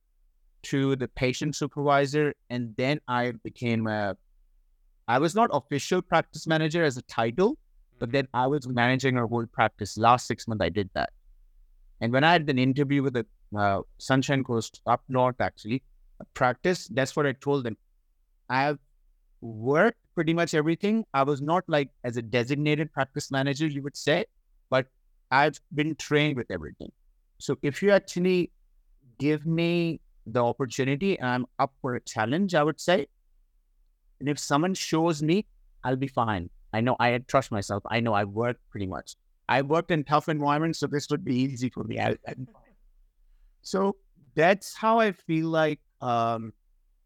[0.64, 4.16] to the patient supervisor, and then I became a.
[5.08, 7.58] I was not official practice manager as a title,
[7.98, 8.16] but mm-hmm.
[8.16, 9.96] then I was managing our whole practice.
[9.98, 11.10] Last six months, I did that.
[12.00, 15.82] And when I had an interview with the uh, Sunshine Coast up north, actually,
[16.34, 17.76] practice, that's what I told them.
[18.48, 18.78] I have
[19.40, 21.04] worked pretty much everything.
[21.14, 24.26] I was not like as a designated practice manager, you would say,
[24.70, 24.86] but
[25.30, 26.92] I've been trained with everything.
[27.38, 28.50] So if you actually
[29.18, 31.20] give me the opportunity.
[31.20, 33.06] I'm up for a challenge, I would say.
[34.20, 35.46] And if someone shows me,
[35.82, 36.50] I'll be fine.
[36.72, 37.82] I know I trust myself.
[37.90, 39.16] I know I work pretty much.
[39.48, 41.98] I worked in tough environments, so this would be easy for me.
[43.62, 43.96] So
[44.34, 46.52] that's how I feel like um,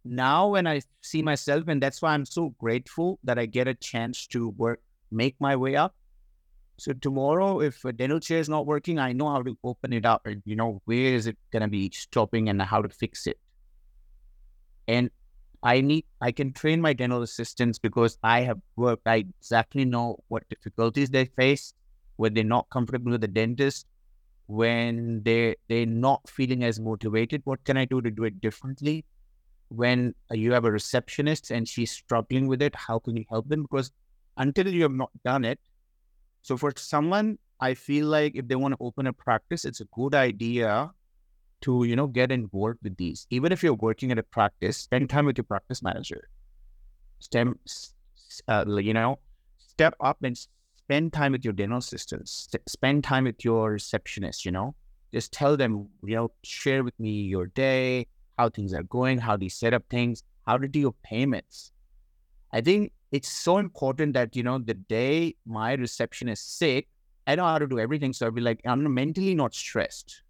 [0.05, 3.75] now when I see myself, and that's why I'm so grateful that I get a
[3.75, 5.95] chance to work, make my way up.
[6.77, 9.93] So tomorrow, if uh, a dental chair is not working, I know how to open
[9.93, 13.27] it up and you know where is it gonna be stopping and how to fix
[13.27, 13.39] it.
[14.89, 15.11] And
[15.63, 19.07] I need I can train my dental assistants because I have worked.
[19.07, 21.73] I exactly know what difficulties they face
[22.17, 23.87] when they're not comfortable with the dentist,
[24.47, 27.43] when they they're not feeling as motivated.
[27.45, 29.05] What can I do to do it differently?
[29.69, 33.49] When uh, you have a receptionist and she's struggling with it, how can you help
[33.49, 33.63] them?
[33.63, 33.91] Because
[34.37, 35.59] until you have not done it,
[36.45, 39.87] so for someone, I feel like if they want to open a practice, it's a
[39.87, 40.91] good idea
[41.63, 43.27] to you know get involved with these.
[43.31, 46.29] Even if you're working at a practice, spend time with your practice manager.
[47.19, 47.59] Stem,
[48.47, 49.19] uh, you know,
[49.57, 50.37] step up and
[50.77, 52.47] spend time with your dental assistants.
[52.69, 54.45] Spend time with your receptionist.
[54.45, 54.75] You know,
[55.15, 59.39] just tell them, you know, share with me your day, how things are going, how
[59.39, 61.73] do you set up things, how to do your payments.
[62.53, 66.89] I think it's so important that you know the day my reception is sick,
[67.29, 68.13] I know how to do everything.
[68.13, 70.23] So I'll be like, I'm mentally not stressed.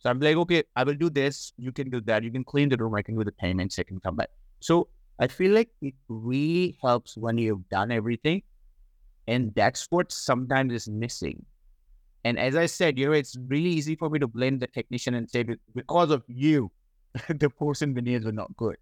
[0.00, 1.54] So I'm like, okay, I will do this.
[1.56, 2.22] You can do that.
[2.22, 2.94] You can clean the room.
[2.94, 3.78] I can do the payments.
[3.78, 4.28] I can come back.
[4.60, 8.42] So I feel like it really helps when you've done everything.
[9.26, 11.42] And that's what sometimes is missing.
[12.22, 15.14] And as I said, you know, it's really easy for me to blame the technician
[15.14, 15.42] and say,
[15.74, 16.70] because of you,
[17.28, 18.76] the porcelain veneers are not good.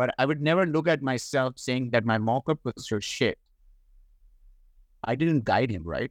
[0.00, 3.38] But I would never look at myself saying that my mock-up was your shit.
[5.04, 6.10] I didn't guide him, right?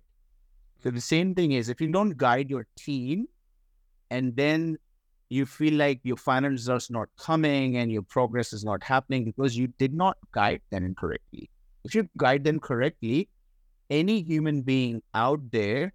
[0.84, 3.26] So the same thing is if you don't guide your team,
[4.12, 4.78] and then
[5.30, 9.26] you feel like your final results are not coming and your progress is not happening
[9.26, 11.50] because you did not guide them correctly.
[11.84, 13.28] If you guide them correctly,
[13.90, 15.94] any human being out there,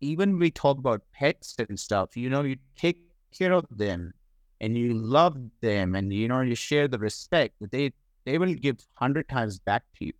[0.00, 3.00] even we talk about pets and stuff, you know, you take
[3.36, 4.14] care of them
[4.62, 7.92] and you love them and you know you share the respect, that they
[8.24, 10.14] they will give hundred times back to you.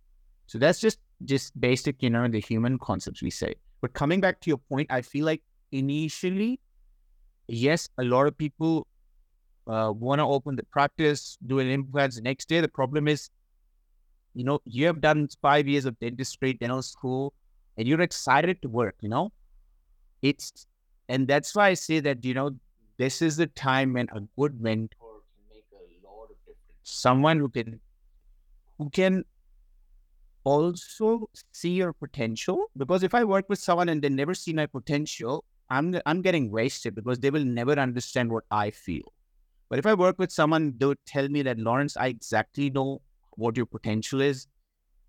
[0.47, 3.55] So that's just just basic, you know, the human concepts we say.
[3.81, 5.41] But coming back to your point, I feel like
[5.71, 6.59] initially
[7.47, 8.87] yes, a lot of people
[9.67, 12.61] uh, want to open the practice, do an implants the next day.
[12.61, 13.29] The problem is,
[14.33, 17.33] you know, you have done five years of dentistry, dental school,
[17.77, 19.31] and you're excited to work, you know?
[20.21, 20.67] It's,
[21.09, 22.51] and that's why I say that, you know,
[22.97, 26.59] this is the time when a good mentor can make a lot of difference.
[26.83, 27.79] Someone who can,
[28.77, 29.23] who can
[30.43, 32.65] also see your potential.
[32.77, 36.51] Because if I work with someone and they never see my potential, I'm I'm getting
[36.51, 39.13] wasted because they will never understand what I feel.
[39.69, 43.01] But if I work with someone, they would tell me that Laurence, I exactly know
[43.37, 44.47] what your potential is.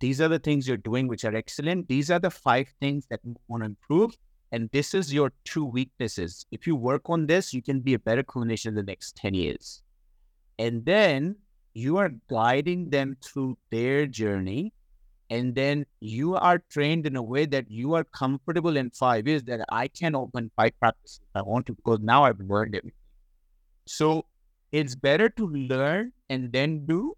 [0.01, 1.89] These are the things you're doing which are excellent.
[1.89, 4.17] These are the five things that you want to improve.
[4.55, 6.47] And this is your two weaknesses.
[6.53, 9.35] If you work on this, you can be a better clinician in the next 10
[9.35, 9.83] years.
[10.61, 11.35] And then
[11.73, 14.73] you are guiding them through their journey
[15.29, 19.43] and then you are trained in a way that you are comfortable in five years
[19.45, 22.85] that I can open five practices if I want to because now I've learned it.
[23.87, 24.25] So
[24.71, 27.17] it's better to learn and then do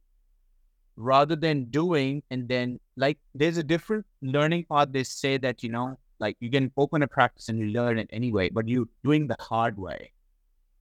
[0.97, 4.89] rather than doing and then like there's a different learning path.
[4.91, 8.09] They say that, you know, like you can open a practice and you learn it
[8.13, 10.13] anyway, but you're doing the hard way.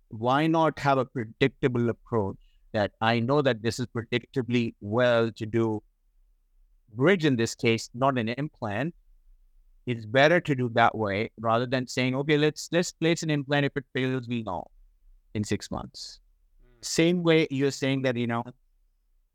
[0.09, 2.37] Why not have a predictable approach
[2.73, 5.81] that I know that this is predictably well to do
[6.93, 8.93] bridge in this case, not an implant,
[9.85, 13.65] it's better to do that way rather than saying, okay, let's let's place an implant.
[13.65, 14.65] If it fails, we know
[15.35, 16.19] in six months.
[16.65, 16.85] Mm.
[16.85, 18.43] Same way you're saying that, you know,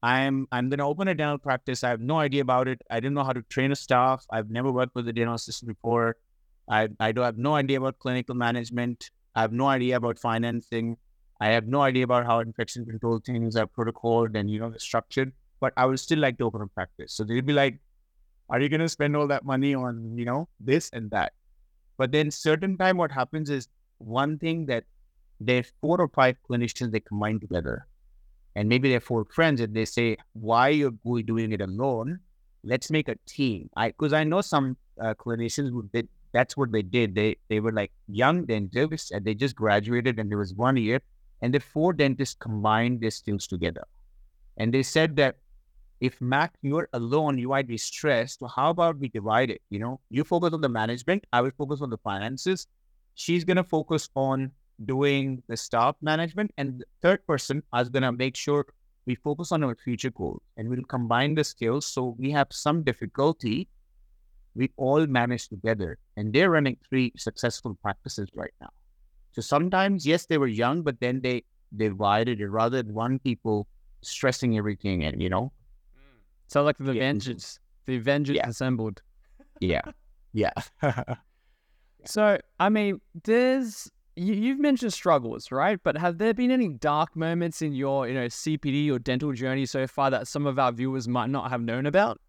[0.02, 1.84] I'm I'm gonna open a dental practice.
[1.84, 2.80] I have no idea about it.
[2.90, 4.24] I didn't know how to train a staff.
[4.30, 6.16] I've never worked with a dental assistant before.
[6.68, 9.10] I I do have no idea about clinical management.
[9.34, 10.96] I have no idea about financing.
[11.40, 15.32] I have no idea about how infection control things are protocoled and you know structured
[15.60, 17.12] but I would still like to open a practice.
[17.12, 17.78] So they'd be like,
[18.48, 21.32] are you to spend all that money on, you know, this and that?
[21.98, 24.84] But then certain time what happens is one thing that
[25.38, 27.86] there's four or five clinicians they combine together.
[28.56, 32.18] And maybe they're four friends and they say, why are you doing it alone?
[32.64, 33.70] Let's make a team.
[33.76, 37.14] I because I know some uh, clinicians who did that's what they did.
[37.14, 41.00] They they were like young dentists and they just graduated and there was one year
[41.42, 43.84] and the four dentists combined their skills together.
[44.58, 45.36] And they said that
[46.00, 48.40] if Mak, you're alone, you might be stressed.
[48.40, 49.62] So how about we divide it?
[49.70, 52.66] You know, you focus on the management, I will focus on the finances.
[53.14, 54.52] She's gonna focus on
[54.84, 58.66] doing the staff management, and the third person is gonna make sure
[59.06, 61.86] we focus on our future goals and we'll combine the skills.
[61.86, 63.68] So we have some difficulty.
[64.54, 68.70] We all manage together and they're running three successful practices right now.
[69.32, 71.44] So sometimes, yes, they were young, but then they
[71.76, 73.66] divided it rather than one people
[74.02, 75.52] stressing everything and, you know.
[75.96, 76.18] Mm.
[76.48, 77.02] So like the Yeah.
[77.02, 78.48] Avengers, the Avengers Yeah.
[78.48, 79.02] assembled.
[79.60, 79.82] Yeah.
[80.32, 80.52] Yeah.
[82.06, 83.90] So, I mean, there's
[84.20, 85.80] you, you've mentioned struggles, right?
[85.82, 89.64] But have there been any dark moments in your, you know, CPD or dental journey
[89.64, 92.20] so far that some of our viewers might not have known about?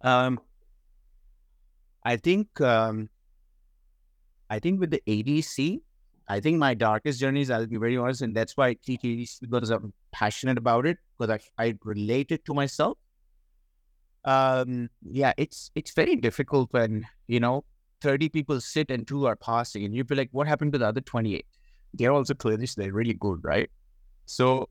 [0.00, 0.40] Um,
[2.02, 3.10] I think um,
[4.48, 5.80] I think with the ADC,
[6.28, 7.50] I think my darkest journeys.
[7.50, 10.96] I'll be very honest, and that's why I teach ADC because I'm passionate about it
[11.18, 12.96] because I I relate it to myself.
[14.24, 17.64] Um, yeah, it's it's very difficult when you know
[18.04, 20.86] thirty people sit and two are passing, and you feel like, what happened to the
[20.86, 21.46] other twenty eight?
[21.94, 22.76] They're also clinicians.
[22.76, 23.70] They're really good, right?
[24.26, 24.68] So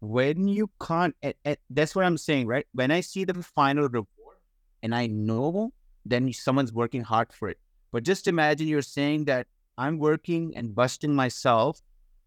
[0.00, 2.66] when you can't, and, and that's what I'm saying, right?
[2.72, 4.38] When I see the final report
[4.82, 5.72] and I know,
[6.04, 7.58] then someone's working hard for it.
[7.92, 9.46] But just imagine you're saying that
[9.76, 11.80] I'm working and busting myself,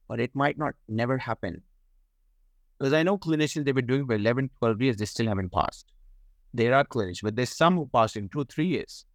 [0.08, 1.62] but it might not never happen.
[2.78, 5.91] Because I know clinicians, they've been doing for 11, 12 years, they still haven't passed.
[6.54, 9.06] There are clinicians, but there's some who passed in two, three years.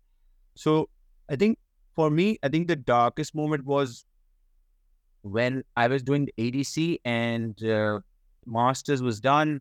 [0.58, 0.88] So
[1.30, 1.56] I think
[1.94, 4.04] for me, I think the darkest moment was
[5.22, 8.00] when I was doing the ADC and uh,
[8.44, 9.60] masters was done.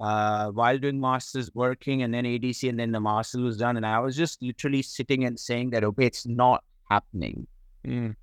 [0.00, 3.86] Uh, while doing masters, working, and then ADC, and then the masters was done, and
[3.86, 7.46] I was just literally sitting and saying that, okay, it's not happening.
[7.86, 8.16] Mm.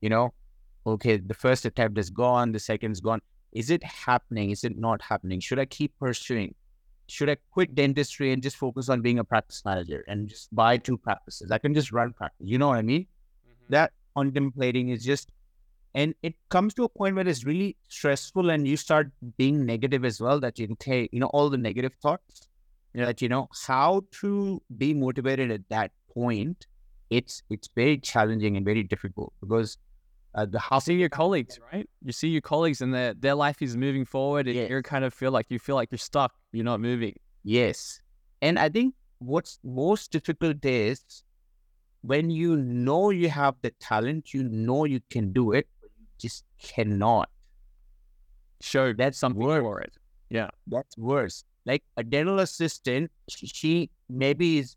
[0.00, 0.32] You know,
[0.86, 3.20] okay, the first attempt is gone, the second's gone.
[3.52, 4.50] Is it happening?
[4.50, 5.40] Is it not happening?
[5.40, 6.54] Should I keep pursuing?
[7.06, 10.78] Should I quit dentistry and just focus on being a practice manager and just buy
[10.78, 11.50] two practices?
[11.50, 12.46] I can just run practice.
[12.46, 13.02] You know what I mean?
[13.02, 13.72] Mm-hmm.
[13.72, 15.30] That contemplating is just
[15.94, 20.04] and it comes to a point where it's really stressful and you start being negative
[20.04, 22.48] as well that you can take you know all the negative thoughts
[22.94, 23.06] Yeah.
[23.06, 26.66] that you know how to be motivated at that point
[27.10, 29.78] it's it's very challenging and very difficult because
[30.34, 31.88] uh, the You see your colleagues, right?
[32.04, 34.70] You see your colleagues and their their life is moving forward and Yes.
[34.70, 36.32] you kind of feel like you feel like you're stuck.
[36.52, 37.14] You're not moving.
[37.44, 38.00] yes
[38.46, 40.98] and i think what's most difficult is
[42.12, 46.06] when you know you have the talent you know you can do it but you
[46.24, 47.28] just cannot
[48.60, 49.62] Show That's something worse.
[49.62, 49.92] for it.
[50.30, 51.44] Yeah, that's worse.
[51.66, 54.76] Like a dental assistant, she, she maybe is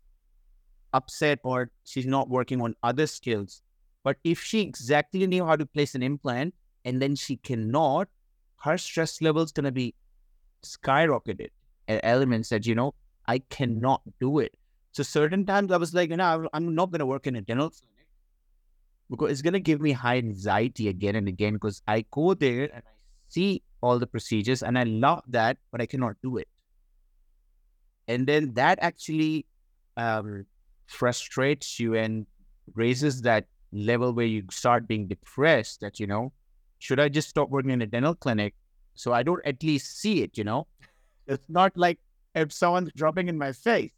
[0.92, 3.62] upset or she's not working on other skills.
[4.08, 6.54] But if she exactly knew how to place an implant
[6.86, 8.08] and then she cannot,
[8.62, 9.94] her stress level is going to be
[10.64, 11.50] skyrocketed
[11.88, 12.94] at elements that, you know,
[13.26, 14.54] I cannot do it.
[14.92, 17.42] So certain times I was like, you know, I'm- not going to work in a
[17.42, 18.06] dental clinic
[19.10, 22.64] because it's going to give me high anxiety again and again because I go there
[22.72, 22.94] and I
[23.28, 26.48] see all the procedures and I love that, but I cannot do it.
[28.06, 29.44] And then that actually
[29.98, 30.46] um,
[30.86, 32.26] frustrates you and
[32.74, 36.32] raises that level where you start being depressed that, you know,
[36.78, 38.54] should I just stop working in a dental clinic
[38.94, 40.66] so I don't at least see it, you know?
[41.26, 41.98] It's not like
[42.34, 43.90] if someone's dropping in my face,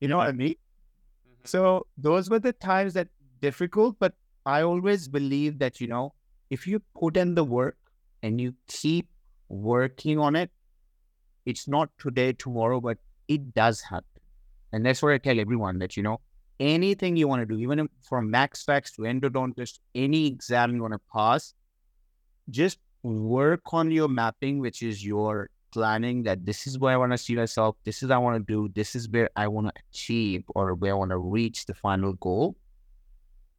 [0.00, 0.50] you know what I mean?
[0.50, 1.42] Mm-hmm.
[1.44, 3.08] So those were the times that
[3.40, 4.14] difficult, but
[4.46, 6.14] I always believe that, you know,
[6.50, 7.76] if you put in the work
[8.22, 9.08] and you keep
[9.48, 10.50] working on it,
[11.46, 14.04] it's not today, tomorrow, but it does happen.
[14.72, 16.20] And that's what I tell everyone that, you know,
[16.60, 20.94] anything you want to do, even from max fax to endodontist, any exam you want
[20.94, 21.54] to pass,
[22.50, 27.12] just work on your mapping, which is your planning that this is where I want
[27.12, 29.82] to see myself, this is I want to do, this is where I want to
[29.90, 32.56] achieve or where I want to reach the final goal.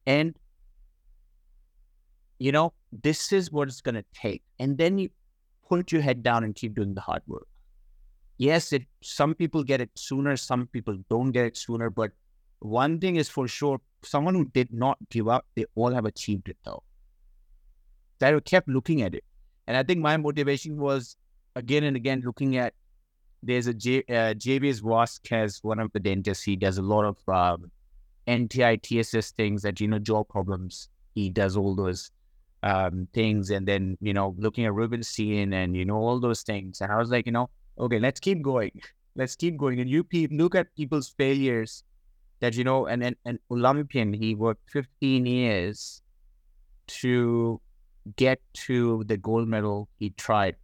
[0.06, 0.36] And
[2.40, 2.74] you know,
[3.04, 4.42] this is what it's gonna take.
[4.60, 5.10] And then you
[5.68, 7.48] put your head down and keep doing the hard work.
[8.38, 12.12] Yes, it some people get it sooner, some people don't get it sooner, but
[12.60, 16.50] one thing is for sure, someone who did not give up, they all have achieved
[16.50, 16.84] it though.
[18.20, 19.24] That kept looking at it.
[19.68, 21.16] And I think my motivation was
[21.56, 22.74] again and again looking at
[23.42, 26.44] there's a J, uh, JBS Vasquez, one of the dentists.
[26.44, 27.72] He does a lot of um,
[28.28, 30.90] NTI TSS things that, you know, jaw problems.
[31.16, 32.12] He does all those
[32.64, 33.50] um, things.
[33.50, 36.82] And then, you know, looking at Rubenstein and, you know, all those things.
[36.82, 37.50] And I was like, you know,
[37.80, 38.82] okay, let's keep going.
[39.16, 39.80] Let's keep going.
[39.80, 41.84] And you pe- look at people's failures
[42.40, 46.02] that, you know, and, and, and Olympian, he worked 15 years
[46.88, 47.62] to
[48.16, 49.90] get to the gold medal.
[49.98, 50.56] He tried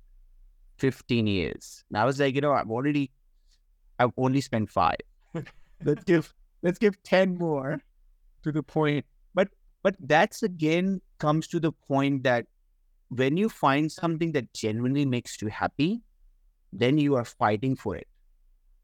[0.77, 1.83] 15 years.
[1.89, 3.11] And I was like, you know, I've already,
[3.99, 4.97] I've only spent five.
[5.83, 7.81] let's give, let's give 10 more
[8.43, 9.05] to the point.
[9.33, 9.49] But,
[9.83, 12.45] but that's again comes to the point that
[13.09, 16.01] when you find something that genuinely makes you happy,
[16.73, 18.07] then you are fighting for it.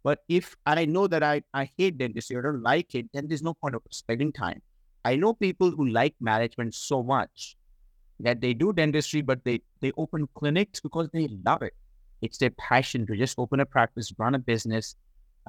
[0.04, 3.44] But if I know that I, I hate dentistry or don't like it, then there's
[3.44, 4.62] no point of spending time.
[5.06, 7.56] I know people who like management so much
[8.20, 11.74] that they do dentistry, but they, they open clinics because they love it.
[12.22, 14.96] It's their passion to just open a practice, run a business.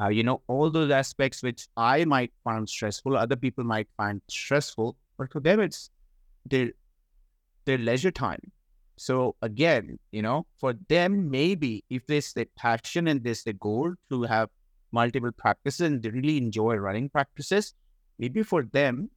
[0.01, 4.23] Uh, you know, all those aspects which I might find stressful, other people might find
[4.29, 5.91] stressful, but for them, it's
[6.47, 6.71] their,
[7.67, 8.41] their leisure time.
[9.03, 13.95] So again, you know, for them, maybe if there's the passion and there's the goal
[14.11, 14.49] to have
[14.93, 17.75] multiple practices and they really enjoy running practices,
[18.21, 19.11] maybe for them,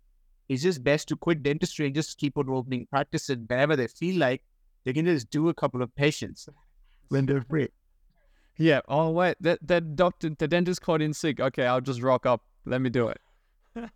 [0.49, 4.17] it's just best to quit dentistry and just keep on opening practices whenever they feel
[4.17, 4.41] like
[4.86, 6.49] they can just do a couple of patients
[7.09, 7.69] when they're free.
[8.57, 8.79] Yeah.
[8.88, 11.39] Oh wait, the the doctor, the dentist called in sick.
[11.39, 12.41] Okay, I'll just rock up.
[12.65, 13.21] Let me do it.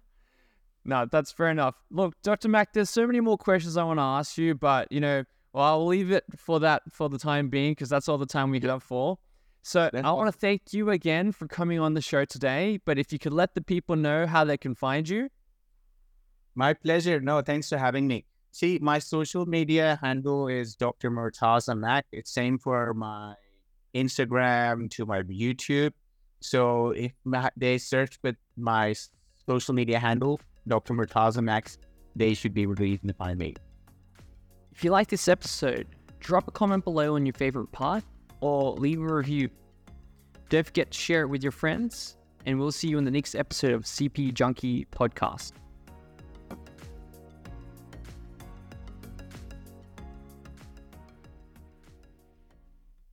[0.86, 1.76] no, that's fair enough.
[1.90, 2.48] Look, Dr.
[2.50, 5.24] Mak, there's so many more questions I want to ask you, but you know,
[5.54, 8.52] well, I'll leave it for that for the time being because that's all the time
[8.52, 9.18] we have for.
[9.62, 12.80] So I want to thank you again for coming on the show today.
[12.86, 15.30] But if you could let the people know how they can find you.
[16.56, 17.20] My pleasure.
[17.20, 18.26] No, thanks for having me.
[18.52, 21.12] See, my social media handle is Dr.
[21.12, 22.06] Murtaza Mak.
[22.12, 23.36] It's same for my
[23.93, 25.93] Instagram to my YouTube.
[26.41, 27.12] So if
[27.58, 28.95] they search with my
[29.47, 30.93] social media handle, Dr.
[30.93, 31.78] Murtaza Max,
[32.16, 33.56] they should be able to even find me.
[34.80, 35.88] If you like this episode,
[36.22, 38.02] drop a comment below on your favorite part
[38.40, 39.50] or leave a review.
[40.48, 42.16] Don't forget to share it with your friends,
[42.46, 45.52] and we'll see you in the next episode of CPD Junkie Podcast.